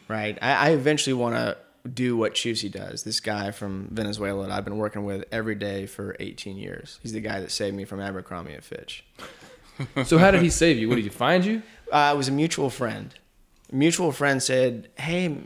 Right. 0.07 0.37
I, 0.41 0.53
I 0.53 0.69
eventually 0.71 1.13
want 1.13 1.35
to 1.35 1.57
do 1.87 2.17
what 2.17 2.33
Chusy 2.33 2.71
does. 2.71 3.03
This 3.03 3.19
guy 3.19 3.51
from 3.51 3.87
Venezuela 3.91 4.47
that 4.47 4.51
I've 4.51 4.65
been 4.65 4.77
working 4.77 5.05
with 5.05 5.23
every 5.31 5.55
day 5.55 5.85
for 5.85 6.15
18 6.19 6.57
years. 6.57 6.99
He's 7.03 7.13
the 7.13 7.21
guy 7.21 7.39
that 7.41 7.51
saved 7.51 7.75
me 7.75 7.85
from 7.85 7.99
Abercrombie 7.99 8.53
and 8.53 8.63
Fitch. 8.63 9.03
So 10.05 10.17
how 10.17 10.31
did 10.31 10.41
he 10.41 10.49
save 10.49 10.77
you? 10.77 10.87
What 10.87 10.95
did 10.95 11.03
he 11.03 11.09
find 11.09 11.43
you? 11.43 11.61
Uh, 11.91 12.11
it 12.13 12.17
was 12.17 12.29
a 12.29 12.31
mutual 12.31 12.69
friend. 12.69 13.13
A 13.73 13.75
mutual 13.75 14.13
friend 14.13 14.41
said, 14.41 14.87
"Hey, 14.97 15.37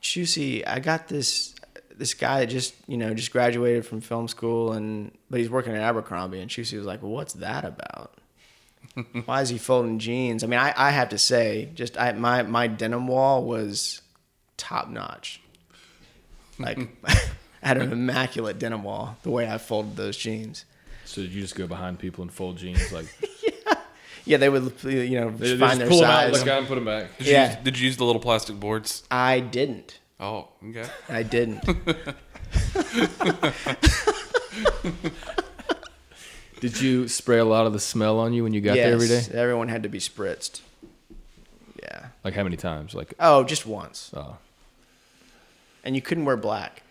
Chusy, 0.00 0.66
I 0.66 0.80
got 0.80 1.08
this 1.08 1.54
this 1.94 2.14
guy 2.14 2.40
that 2.40 2.46
just 2.46 2.74
you 2.86 2.96
know 2.96 3.12
just 3.12 3.30
graduated 3.32 3.84
from 3.84 4.00
film 4.00 4.28
school, 4.28 4.72
and 4.72 5.12
but 5.28 5.40
he's 5.40 5.50
working 5.50 5.74
at 5.74 5.82
Abercrombie." 5.82 6.40
And 6.40 6.50
Chusy 6.50 6.78
was 6.78 6.86
like, 6.86 7.02
"Well, 7.02 7.12
what's 7.12 7.34
that 7.34 7.66
about? 7.66 8.14
Why 9.24 9.42
is 9.42 9.48
he 9.48 9.58
folding 9.58 9.98
jeans?" 9.98 10.44
I 10.44 10.46
mean, 10.46 10.60
I, 10.60 10.72
I 10.76 10.90
have 10.90 11.08
to 11.10 11.18
say, 11.18 11.70
just 11.74 11.98
I, 11.98 12.12
my 12.12 12.42
my 12.42 12.66
denim 12.66 13.08
wall 13.08 13.44
was 13.44 14.02
top 14.56 14.88
notch. 14.88 15.40
Like, 16.58 16.78
I 17.04 17.20
had 17.68 17.78
an 17.78 17.92
immaculate 17.92 18.58
denim 18.58 18.84
wall. 18.84 19.16
The 19.22 19.30
way 19.30 19.48
I 19.50 19.58
folded 19.58 19.96
those 19.96 20.16
jeans. 20.16 20.64
So 21.04 21.22
did 21.22 21.32
you 21.32 21.42
just 21.42 21.54
go 21.54 21.66
behind 21.66 21.98
people 21.98 22.22
and 22.22 22.32
fold 22.32 22.58
jeans 22.58 22.92
like 22.92 23.06
Yeah, 24.24 24.38
they 24.38 24.48
would 24.48 24.72
you 24.82 25.20
know 25.20 25.30
They 25.30 25.56
find 25.56 25.60
just 25.60 25.78
their 25.78 25.88
pull 25.88 26.00
them 26.00 26.10
out, 26.10 26.22
size. 26.22 26.32
look 26.32 26.48
at 26.48 26.54
them, 26.56 26.66
put 26.66 26.74
them 26.74 26.84
back? 26.84 27.16
Did 27.18 27.26
you, 27.28 27.32
Yeah. 27.32 27.54
use, 27.54 27.64
did 27.64 27.78
you 27.78 27.86
use 27.86 27.96
the 27.96 28.04
little 28.04 28.20
plastic 28.20 28.58
boards? 28.58 29.04
I 29.10 29.38
didn't. 29.40 30.00
Oh, 30.18 30.48
okay. 30.68 30.86
I 31.08 31.22
didn't. 31.22 31.62
Did 36.60 36.80
you 36.80 37.06
spray 37.08 37.38
a 37.38 37.44
lot 37.44 37.66
of 37.66 37.72
the 37.72 37.80
smell 37.80 38.18
on 38.18 38.32
you 38.32 38.42
when 38.42 38.54
you 38.54 38.60
got 38.60 38.74
there 38.74 38.92
every 38.94 39.08
day? 39.08 39.14
Yes, 39.16 39.30
Everyone 39.30 39.68
had 39.68 39.82
to 39.82 39.88
be 39.88 39.98
spritzed. 39.98 40.60
Yeah. 41.82 42.06
Like 42.24 42.34
how 42.34 42.42
many 42.42 42.56
times? 42.56 42.94
Like 42.94 43.14
Oh, 43.20 43.44
just 43.44 43.66
once. 43.66 44.10
oh, 44.16 44.38
And 45.84 45.94
you 45.94 46.02
couldn't 46.02 46.24
wear 46.24 46.36
black. 46.36 46.82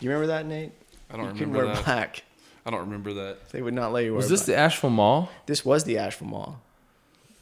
You 0.00 0.10
remember 0.10 0.26
that, 0.28 0.44
Nate? 0.46 0.72
I 1.10 1.16
don't 1.16 1.26
remember. 1.26 1.38
you 1.38 1.46
couldn't 1.46 1.54
wear 1.66 1.74
that. 1.74 1.84
black. 1.84 2.22
I 2.66 2.70
don't 2.70 2.80
remember 2.80 3.14
that. 3.14 3.48
They 3.50 3.62
would 3.62 3.74
not 3.74 3.92
let 3.92 4.04
you 4.04 4.10
wear 4.12 4.18
was 4.18 4.28
this 4.28 4.40
black. 4.40 4.56
the 4.56 4.56
Asheville 4.60 4.90
Mall? 4.90 5.30
This 5.46 5.64
was 5.64 5.84
the 5.84 5.98
Asheville 5.98 6.28
Mall. 6.28 6.60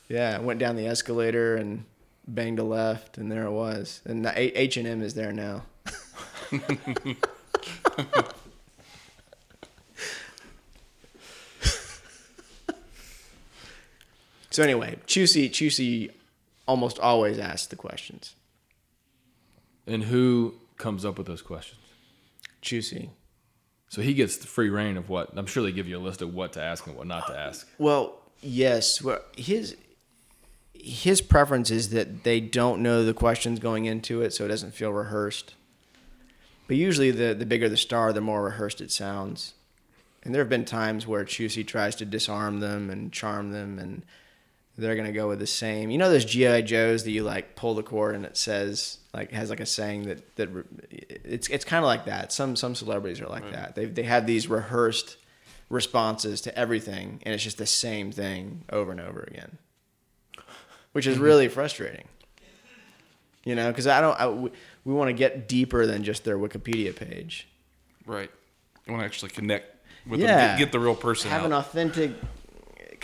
Yeah, 0.09 0.37
I 0.37 0.41
went 0.41 0.61
down 0.61 0.77
the 0.77 0.87
escalator 0.87 1.57
and 1.57 1.85
banged 2.29 2.59
a 2.59 2.63
left, 2.63 3.19
and 3.19 3.33
there 3.33 3.45
it 3.45 3.51
was. 3.51 4.01
And 4.05 4.25
the 4.25 4.33
H&M 4.61 5.03
is 5.03 5.15
there 5.15 5.33
now. 5.33 5.63
so 14.55 14.63
anyway, 14.63 14.97
Chusy, 15.07 15.51
Chusy 15.51 16.13
almost 16.69 17.01
always 17.01 17.41
asks 17.41 17.67
the 17.67 17.77
questions. 17.77 18.37
And 19.85 20.05
who 20.05 20.55
comes 20.77 21.05
up 21.05 21.19
with 21.19 21.27
those 21.27 21.43
questions? 21.43 21.81
Chusy. 22.63 23.11
So 23.89 24.01
he 24.01 24.15
gets 24.15 24.37
the 24.37 24.47
free 24.47 24.71
rein 24.71 24.97
of 24.97 25.09
what 25.09 25.37
I'm 25.37 25.47
sure 25.47 25.65
they 25.65 25.73
give 25.73 25.89
you 25.89 25.99
a 25.99 26.01
list 26.01 26.23
of 26.23 26.33
what 26.33 26.53
to 26.53 26.63
ask 26.63 26.87
and 26.87 26.97
what 26.97 27.09
not 27.09 27.27
to 27.27 27.37
ask. 27.37 27.69
Well, 27.79 28.21
yes. 28.43 29.03
Well, 29.03 29.21
his 29.37 29.77
his 30.73 31.21
preference 31.21 31.73
is 31.73 31.91
that 31.91 32.23
they 32.23 32.39
don't 32.39 32.81
know 32.81 33.05
the 33.05 33.15
questions 33.15 33.59
going 33.59 33.87
into 33.87 34.23
it, 34.23 34.33
so 34.33 34.45
it 34.45 34.49
doesn't 34.49 34.75
feel 34.75 34.93
rehearsed. 34.93 35.55
But 36.69 36.77
usually, 36.77 37.11
the 37.11 37.35
the 37.35 37.47
bigger 37.47 37.69
the 37.69 37.77
star, 37.77 38.13
the 38.13 38.21
more 38.21 38.45
rehearsed 38.45 38.81
it 38.81 38.93
sounds. 38.93 39.55
And 40.23 40.33
there 40.33 40.43
have 40.43 40.49
been 40.49 40.65
times 40.65 41.09
where 41.09 41.25
Chusy 41.25 41.67
tries 41.67 41.97
to 41.97 42.05
disarm 42.05 42.61
them 42.61 42.89
and 42.89 43.13
charm 43.13 43.51
them, 43.51 43.81
and 43.81 44.05
they're 44.77 44.97
gonna 44.97 45.13
go 45.13 45.29
with 45.29 45.39
the 45.39 45.47
same. 45.47 45.91
You 45.91 45.99
know 45.99 46.11
those 46.11 46.25
GI 46.25 46.63
Joes 46.63 47.05
that 47.05 47.11
you 47.11 47.23
like 47.23 47.57
pull 47.57 47.75
the 47.75 47.83
cord 47.83 48.15
and 48.15 48.25
it 48.25 48.37
says 48.37 48.99
like 49.13 49.31
has 49.33 49.51
like 49.51 49.61
a 49.61 49.67
saying 49.67 50.07
that 50.07 50.37
that 50.37 50.49
re- 50.49 50.65
it's 50.91 51.49
it's 51.49 51.65
kind 51.65 51.85
of 51.85 51.87
like 51.87 52.07
that. 52.07 52.33
Some 52.33 52.57
some 52.57 52.75
celebrities 52.75 53.21
are 53.21 53.29
like 53.29 53.51
that. 53.53 53.75
They 53.75 53.87
they 53.87 54.03
have 54.03 54.27
these 54.27 54.49
rehearsed 54.49 55.17
responses 55.71 56.41
to 56.43 56.59
everything, 56.59 57.21
and 57.23 57.35
it's 57.35 57.45
just 57.45 57.59
the 57.59 57.67
same 57.67 58.11
thing 58.13 58.63
over 58.71 58.91
and 58.91 59.01
over 59.01 59.21
again, 59.21 59.59
which 60.93 61.07
is 61.07 61.17
mm-hmm. 61.17 61.25
really 61.25 61.49
frustrating. 61.49 62.07
You 63.45 63.55
know, 63.55 63.69
because 63.69 63.87
I 63.87 64.01
don't. 64.01 64.19
I, 64.19 64.29
we 64.29 64.51
we 64.85 64.95
want 64.95 65.09
to 65.09 65.15
get 65.15 65.49
deeper 65.49 65.87
than 65.87 66.03
just 66.03 66.25
their 66.25 66.39
Wikipedia 66.39 66.95
page. 66.95 67.49
Right. 68.07 68.31
You 68.87 68.93
want 68.93 69.03
to 69.03 69.07
actually 69.07 69.31
connect 69.31 69.87
with 70.07 70.21
Yeah. 70.21 70.37
them, 70.37 70.59
get, 70.59 70.65
get 70.67 70.73
the 70.73 70.81
real 70.81 70.95
person 70.95 71.31
Have 71.31 71.43
out. 71.43 71.47
an 71.47 71.53
authentic, 71.53 72.13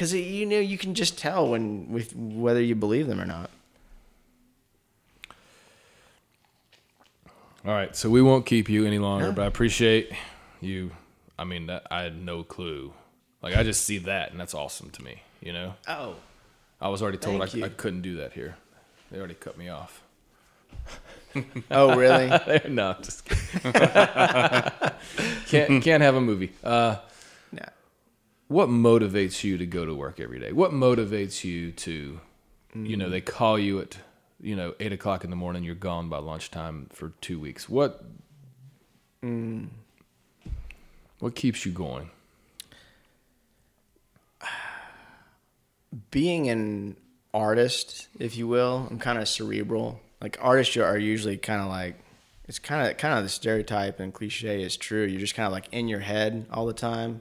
because 0.01 0.15
you 0.15 0.47
know 0.47 0.59
you 0.59 0.79
can 0.79 0.95
just 0.95 1.19
tell 1.19 1.49
when 1.49 1.87
with 1.93 2.17
whether 2.17 2.63
you 2.63 2.75
believe 2.75 3.07
them 3.07 3.21
or 3.21 3.27
not. 3.27 3.51
All 7.67 7.75
right, 7.75 7.95
so 7.95 8.09
we 8.09 8.23
won't 8.23 8.47
keep 8.47 8.71
you 8.71 8.87
any 8.87 8.99
longer, 8.99 9.27
No. 9.27 9.33
but 9.33 9.43
I 9.43 9.47
appreciate 9.47 10.11
you. 10.63 10.93
I 11.39 11.45
mean, 11.45 11.67
that, 11.67 11.87
I 11.91 12.01
had 12.01 12.19
no 12.19 12.43
clue. 12.43 12.95
Like 13.43 13.55
I 13.55 13.63
just 13.63 13.85
see 13.85 13.99
that, 13.99 14.31
and 14.31 14.41
that's 14.41 14.55
awesome 14.55 14.89
to 14.89 15.05
me. 15.05 15.21
You 15.43 15.53
know, 15.53 15.75
Oh, 15.87 16.15
I 16.81 16.89
was 16.89 17.03
already 17.03 17.19
told 17.19 17.43
I, 17.43 17.67
I 17.67 17.69
couldn't 17.69 18.01
do 18.01 18.17
that 18.17 18.33
here. 18.33 18.57
They 19.13 19.19
already 19.19 19.35
cut 19.35 19.59
me 19.59 19.69
off. 19.69 20.03
Oh, 21.71 21.95
really? 21.95 22.29
no, 22.69 22.97
just 23.01 23.25
kidding. 23.25 23.73
can't 25.47 25.83
can't 25.85 26.03
have 26.03 26.17
a 26.17 26.21
movie. 26.21 26.51
Uh. 26.65 26.97
What 28.51 28.69
motivates 28.69 29.45
you 29.45 29.57
to 29.57 29.65
go 29.65 29.87
to 29.87 29.95
work 29.95 30.19
every 30.19 30.41
day? 30.41 30.51
What 30.51 30.73
motivates 30.73 31.45
you 31.45 31.71
to, 31.71 32.21
you 32.75 32.97
know, 32.97 33.07
mm. 33.07 33.11
they 33.13 33.21
call 33.21 33.57
you 33.57 33.79
at, 33.79 33.97
you 34.41 34.57
know, 34.57 34.75
eight 34.81 34.93
o'clock 34.93 35.23
in 35.23 35.31
the 35.31 35.37
morning, 35.37 35.63
you're 35.63 35.77
gone 35.77 36.09
by 36.09 36.19
lunchtime 36.19 36.89
for 36.93 37.13
two 37.21 37.39
weeks. 37.39 37.69
What, 37.69 38.05
mm. 39.25 39.69
what 41.21 41.37
keeps 41.37 41.65
you 41.65 41.71
going? 41.71 42.11
being 46.11 46.49
an 46.49 46.97
artist, 47.33 48.09
if 48.19 48.37
you 48.37 48.49
will, 48.49 48.89
I'm 48.91 48.99
kind 48.99 49.21
of 49.21 49.29
cerebral. 49.29 50.01
Like 50.21 50.39
artists 50.41 50.77
are 50.77 50.99
usually 50.99 51.37
kind 51.37 51.63
of 51.63 51.69
like 51.69 52.01
it's 52.49 52.59
kind 52.59 52.91
of 52.91 52.97
kind 52.97 53.17
of 53.17 53.23
the 53.23 53.29
stereotype 53.29 54.01
and 54.01 54.13
cliche 54.13 54.61
is 54.61 54.77
true. 54.77 55.05
You're 55.05 55.21
just 55.21 55.37
kind 55.37 55.47
of 55.47 55.53
like 55.53 55.69
in 55.71 55.87
your 55.87 56.01
head 56.01 56.47
all 56.51 56.67
the 56.67 56.73
time. 56.73 57.21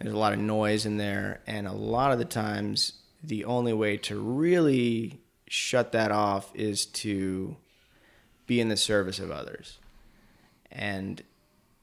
There's 0.00 0.14
a 0.14 0.18
lot 0.18 0.32
of 0.32 0.38
noise 0.38 0.86
in 0.86 0.96
there, 0.96 1.40
and 1.46 1.66
a 1.66 1.72
lot 1.72 2.12
of 2.12 2.18
the 2.18 2.24
times, 2.24 2.94
the 3.22 3.44
only 3.44 3.74
way 3.74 3.98
to 3.98 4.18
really 4.18 5.20
shut 5.46 5.92
that 5.92 6.10
off 6.10 6.50
is 6.54 6.86
to 6.86 7.56
be 8.46 8.60
in 8.60 8.68
the 8.68 8.76
service 8.76 9.18
of 9.18 9.30
others, 9.30 9.78
and 10.72 11.22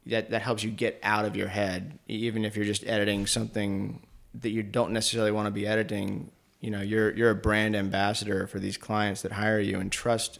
that 0.07 0.31
that 0.31 0.41
helps 0.41 0.63
you 0.63 0.71
get 0.71 0.99
out 1.03 1.25
of 1.25 1.35
your 1.35 1.49
head, 1.49 1.99
even 2.07 2.43
if 2.43 2.55
you're 2.55 2.65
just 2.65 2.85
editing 2.87 3.27
something 3.27 4.01
that 4.33 4.49
you 4.49 4.63
don't 4.63 4.91
necessarily 4.91 5.31
want 5.31 5.45
to 5.45 5.51
be 5.51 5.67
editing. 5.67 6.31
You 6.59 6.71
know, 6.71 6.81
you're 6.81 7.15
you're 7.15 7.29
a 7.29 7.35
brand 7.35 7.75
ambassador 7.75 8.47
for 8.47 8.57
these 8.57 8.77
clients 8.77 9.21
that 9.21 9.33
hire 9.33 9.59
you 9.59 9.79
and 9.79 9.91
trust 9.91 10.39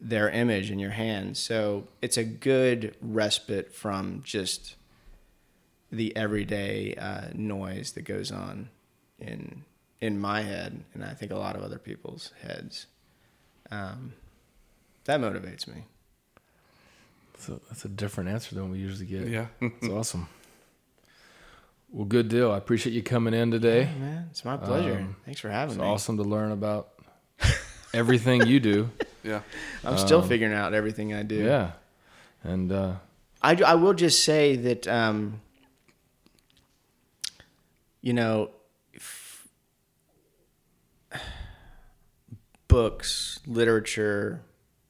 their 0.00 0.30
image 0.30 0.70
in 0.70 0.78
your 0.78 0.92
hands. 0.92 1.38
So 1.38 1.88
it's 2.00 2.16
a 2.16 2.24
good 2.24 2.96
respite 3.02 3.74
from 3.74 4.22
just 4.24 4.76
the 5.90 6.14
everyday 6.16 6.94
uh, 6.94 7.28
noise 7.34 7.92
that 7.92 8.02
goes 8.02 8.30
on 8.32 8.68
in 9.18 9.64
in 10.00 10.18
my 10.20 10.42
head, 10.42 10.84
and 10.92 11.04
I 11.04 11.14
think 11.14 11.32
a 11.32 11.36
lot 11.38 11.56
of 11.56 11.62
other 11.62 11.78
people's 11.78 12.32
heads. 12.42 12.86
Um, 13.70 14.12
that 15.04 15.20
motivates 15.20 15.66
me. 15.66 15.84
So 17.38 17.60
that's 17.68 17.84
a 17.84 17.88
different 17.88 18.30
answer 18.30 18.54
than 18.54 18.70
we 18.70 18.78
usually 18.78 19.06
get. 19.06 19.28
Yeah. 19.28 19.46
It's 19.60 19.88
awesome. 19.92 20.28
Well, 21.90 22.06
good 22.06 22.28
deal. 22.28 22.50
I 22.50 22.58
appreciate 22.58 22.92
you 22.92 23.02
coming 23.02 23.34
in 23.34 23.50
today. 23.50 23.88
Man, 23.98 24.28
it's 24.30 24.44
my 24.44 24.56
pleasure. 24.56 24.96
Um, 24.98 25.16
Thanks 25.24 25.40
for 25.40 25.48
having 25.48 25.74
It's 25.76 25.80
me. 25.80 25.86
awesome 25.86 26.16
to 26.16 26.24
learn 26.24 26.50
about 26.50 26.88
everything 27.94 28.46
you 28.46 28.58
do. 28.60 28.90
yeah. 29.22 29.40
I'm 29.84 29.96
still 29.98 30.20
figuring 30.22 30.54
out 30.54 30.74
everything 30.74 31.14
I 31.14 31.22
do. 31.22 31.36
Yeah. 31.36 31.72
And 32.42 32.72
uh, 32.72 32.94
I, 33.42 33.54
I 33.64 33.74
will 33.76 33.94
just 33.94 34.24
say 34.24 34.56
that, 34.56 34.88
um, 34.88 35.40
you 38.04 38.12
know, 38.12 38.50
f- 38.94 39.48
books, 42.68 43.40
literature, 43.46 44.42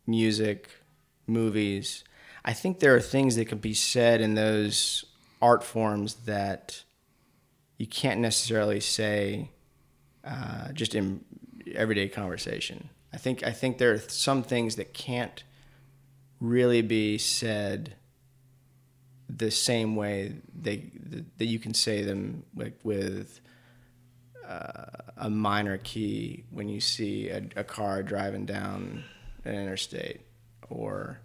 music, 0.04 0.68
movies, 1.24 2.02
I 2.44 2.52
think 2.52 2.80
there 2.80 2.92
are 2.96 3.00
things 3.00 3.36
that 3.36 3.44
can 3.44 3.58
be 3.58 3.72
said 3.72 4.20
in 4.20 4.34
those 4.34 5.04
art 5.40 5.62
forms 5.62 6.14
that 6.26 6.82
you 7.78 7.86
can't 7.86 8.18
necessarily 8.18 8.80
say 8.80 9.52
uh, 10.24 10.72
just 10.72 10.96
in 10.96 11.24
everyday 11.72 12.08
conversation. 12.08 12.90
I 13.12 13.18
think 13.18 13.46
I 13.46 13.52
think 13.52 13.78
there 13.78 13.92
are 13.92 13.98
some 13.98 14.42
things 14.42 14.74
that 14.74 14.92
can't 14.92 15.44
really 16.40 16.82
be 16.82 17.16
said 17.18 17.94
the 19.36 19.50
same 19.50 19.96
way 19.96 20.34
they 20.54 20.90
that 21.38 21.46
you 21.46 21.58
can 21.58 21.74
say 21.74 22.02
them 22.02 22.44
like 22.54 22.78
with 22.82 23.40
uh, 24.46 24.84
a 25.16 25.30
minor 25.30 25.78
key 25.78 26.44
when 26.50 26.68
you 26.68 26.80
see 26.80 27.28
a, 27.28 27.42
a 27.56 27.64
car 27.64 28.02
driving 28.02 28.44
down 28.44 29.04
an 29.44 29.54
interstate 29.54 30.20
or 30.68 31.20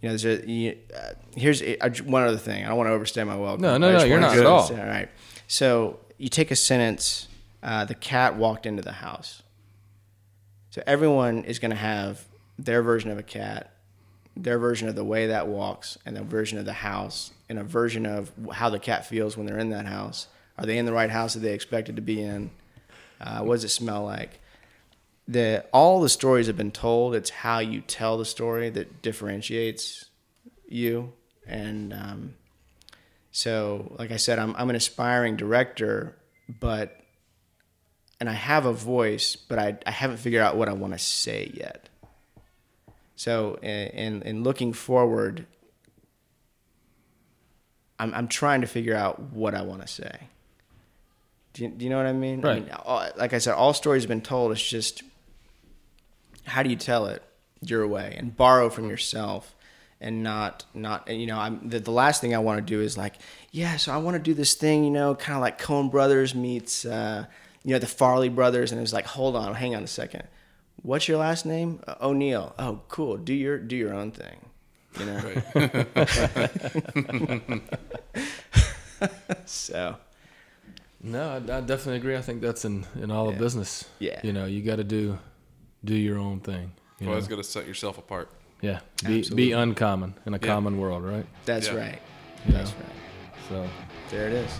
you 0.00 0.08
know 0.08 0.16
there's 0.16 0.24
a 0.24 0.50
you, 0.50 0.76
uh, 0.96 1.12
here's 1.36 1.62
a, 1.62 1.76
one 2.04 2.22
other 2.22 2.36
thing. 2.36 2.64
I 2.64 2.68
don't 2.68 2.76
want 2.76 2.88
to 2.88 2.92
overstay 2.92 3.24
my 3.24 3.36
welcome. 3.36 3.62
No, 3.62 3.78
no, 3.78 3.92
no, 3.92 4.04
you're 4.04 4.20
not 4.20 4.36
at 4.36 4.46
all. 4.46 4.62
all 4.62 4.76
right? 4.76 5.08
So 5.46 6.00
you 6.18 6.28
take 6.28 6.50
a 6.50 6.56
sentence 6.56 7.28
uh, 7.62 7.84
the 7.84 7.94
cat 7.94 8.36
walked 8.36 8.66
into 8.66 8.82
the 8.82 8.92
house. 8.92 9.42
So 10.70 10.82
everyone 10.86 11.44
is 11.44 11.58
going 11.58 11.70
to 11.70 11.76
have 11.76 12.26
their 12.58 12.82
version 12.82 13.10
of 13.10 13.18
a 13.18 13.22
cat, 13.22 13.70
their 14.36 14.58
version 14.58 14.88
of 14.88 14.94
the 14.94 15.04
way 15.04 15.26
that 15.26 15.48
walks, 15.48 15.98
and 16.06 16.16
a 16.16 16.22
version 16.22 16.58
of 16.58 16.64
the 16.64 16.72
house, 16.72 17.32
and 17.48 17.58
a 17.58 17.64
version 17.64 18.06
of 18.06 18.32
how 18.52 18.70
the 18.70 18.78
cat 18.78 19.06
feels 19.06 19.36
when 19.36 19.46
they're 19.46 19.58
in 19.58 19.70
that 19.70 19.86
house. 19.86 20.26
Are 20.58 20.66
they 20.66 20.78
in 20.78 20.86
the 20.86 20.92
right 20.92 21.10
house 21.10 21.34
that 21.34 21.40
they 21.40 21.54
expected 21.54 21.96
to 21.96 22.02
be 22.02 22.22
in? 22.22 22.50
Uh, 23.20 23.40
what 23.40 23.54
does 23.54 23.64
it 23.64 23.68
smell 23.68 24.04
like? 24.04 24.40
The 25.28 25.64
all 25.72 26.00
the 26.00 26.08
stories 26.08 26.46
have 26.48 26.56
been 26.56 26.72
told. 26.72 27.14
It's 27.14 27.30
how 27.30 27.60
you 27.60 27.80
tell 27.80 28.18
the 28.18 28.24
story 28.24 28.70
that 28.70 29.02
differentiates 29.02 30.06
you. 30.68 31.12
And 31.46 31.92
um, 31.92 32.34
so, 33.30 33.94
like 33.98 34.10
I 34.10 34.16
said, 34.16 34.38
I'm 34.38 34.54
I'm 34.56 34.70
an 34.70 34.76
aspiring 34.76 35.36
director, 35.36 36.16
but 36.48 37.02
and 38.20 38.28
I 38.28 38.34
have 38.34 38.66
a 38.66 38.72
voice, 38.72 39.36
but 39.36 39.58
I, 39.58 39.78
I 39.86 39.90
haven't 39.90 40.18
figured 40.18 40.42
out 40.42 40.56
what 40.56 40.68
I 40.68 40.72
want 40.72 40.92
to 40.92 40.98
say 40.98 41.50
yet. 41.54 41.88
So, 43.22 43.56
in, 43.62 43.86
in, 43.90 44.22
in 44.22 44.42
looking 44.42 44.72
forward, 44.72 45.46
I'm, 48.00 48.12
I'm 48.14 48.26
trying 48.26 48.62
to 48.62 48.66
figure 48.66 48.96
out 48.96 49.20
what 49.20 49.54
I 49.54 49.62
want 49.62 49.80
to 49.82 49.86
say. 49.86 50.22
Do 51.52 51.62
you, 51.62 51.68
do 51.68 51.84
you 51.84 51.90
know 51.90 51.98
what 51.98 52.06
I 52.06 52.14
mean? 52.14 52.44
I 52.44 52.48
Right. 52.48 52.64
mean, 52.64 52.74
all, 52.84 53.08
like 53.16 53.32
I 53.32 53.38
said, 53.38 53.54
all 53.54 53.74
stories 53.74 54.02
have 54.02 54.08
been 54.08 54.22
told. 54.22 54.50
It's 54.50 54.68
just 54.68 55.04
how 56.46 56.64
do 56.64 56.70
you 56.70 56.74
tell 56.74 57.06
it 57.06 57.22
your 57.60 57.86
way 57.86 58.16
and 58.18 58.36
borrow 58.36 58.68
from 58.68 58.90
yourself 58.90 59.54
and 60.00 60.24
not 60.24 60.64
not 60.74 61.08
and, 61.08 61.20
you 61.20 61.28
know 61.28 61.38
I'm 61.38 61.68
the, 61.68 61.78
the 61.78 61.92
last 61.92 62.20
thing 62.20 62.34
I 62.34 62.38
want 62.38 62.58
to 62.58 62.62
do 62.74 62.80
is 62.80 62.98
like 62.98 63.14
yeah 63.52 63.76
so 63.76 63.92
I 63.92 63.98
want 63.98 64.16
to 64.16 64.18
do 64.18 64.34
this 64.34 64.54
thing 64.54 64.82
you 64.82 64.90
know 64.90 65.14
kind 65.14 65.36
of 65.36 65.40
like 65.40 65.62
Coen 65.62 65.92
Brothers 65.92 66.34
meets 66.34 66.84
uh, 66.84 67.26
you 67.62 67.72
know 67.72 67.78
the 67.78 67.86
Farrelly 67.86 68.34
brothers 68.34 68.72
and 68.72 68.80
it 68.80 68.82
was 68.82 68.92
like 68.92 69.06
hold 69.06 69.36
on 69.36 69.54
hang 69.54 69.76
on 69.76 69.84
a 69.84 69.86
second 69.86 70.24
what's 70.82 71.08
your 71.08 71.18
last 71.18 71.44
name 71.46 71.80
uh, 71.86 71.94
O'Neil 72.00 72.54
oh 72.58 72.80
cool 72.88 73.16
do 73.16 73.32
your 73.34 73.58
do 73.58 73.76
your 73.76 73.92
own 73.94 74.10
thing 74.12 74.36
you 74.98 75.06
know 75.06 75.20
so 79.44 79.96
no, 81.04 81.30
I, 81.30 81.36
I 81.36 81.60
definitely 81.60 81.96
agree. 81.96 82.16
I 82.16 82.20
think 82.22 82.40
that's 82.42 82.64
in, 82.64 82.86
in 83.00 83.10
all 83.10 83.28
of 83.28 83.36
business. 83.36 83.86
Yeah. 83.98 84.20
You 84.22 84.32
know, 84.32 84.44
you 84.44 84.62
got 84.62 84.76
to 84.76 84.84
do 84.84 85.18
do 85.84 85.96
your 85.96 86.16
own 86.18 86.38
thing. 86.38 86.70
You 87.00 87.06
You 87.06 87.10
always 87.10 87.26
got 87.26 87.36
to 87.36 87.44
set 87.44 87.66
yourself 87.66 87.98
apart. 87.98 88.30
yeah. 88.60 88.80
Be, 89.04 89.18
Absolutely. 89.18 89.34
be 89.46 89.52
uncommon 89.52 90.14
in 90.26 90.34
a 90.34 90.38
Yeah. 90.40 90.46
common 90.46 90.78
world, 90.78 91.02
right? 91.02 91.26
that's 91.44 91.66
Yeah. 91.68 91.74
right 91.74 91.98
You 92.46 92.52
that's 92.52 92.70
know? 92.70 92.76
right 92.78 93.38
So, 93.48 93.68
there 94.10 94.28
it 94.28 94.32
is 94.34 94.50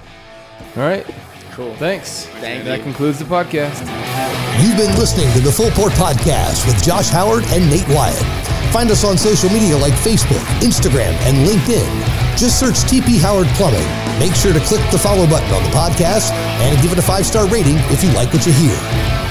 all 0.76 0.82
right. 0.82 1.06
cool 1.52 1.74
Thanks. 1.76 2.26
Thank 2.40 2.64
that 2.64 2.78
you. 2.78 2.84
concludes 2.84 3.18
the 3.18 3.24
podcast. 3.24 3.80
You've 4.62 4.76
been 4.76 4.94
listening 4.98 5.30
to 5.32 5.40
the 5.40 5.52
Full 5.52 5.70
Port 5.70 5.92
Podcast 5.92 6.66
with 6.66 6.82
Josh 6.82 7.08
Howard 7.08 7.44
and 7.48 7.68
Nate 7.68 7.88
Wyatt. 7.88 8.20
Find 8.72 8.90
us 8.90 9.04
on 9.04 9.18
social 9.18 9.50
media 9.50 9.76
like 9.76 9.92
Facebook, 9.92 10.40
Instagram, 10.60 11.12
and 11.28 11.46
LinkedIn. 11.46 12.38
Just 12.38 12.58
search 12.58 12.76
TP 12.88 13.20
Howard 13.20 13.46
Plumbing. 13.58 13.84
Make 14.18 14.34
sure 14.34 14.52
to 14.52 14.60
click 14.60 14.80
the 14.90 14.98
follow 14.98 15.26
button 15.26 15.52
on 15.52 15.62
the 15.62 15.70
podcast 15.70 16.32
and 16.32 16.80
give 16.82 16.92
it 16.92 16.98
a 16.98 17.02
five 17.02 17.26
star 17.26 17.46
rating 17.48 17.76
if 17.92 18.02
you 18.02 18.10
like 18.12 18.32
what 18.32 18.46
you 18.46 18.52
hear. 18.52 19.21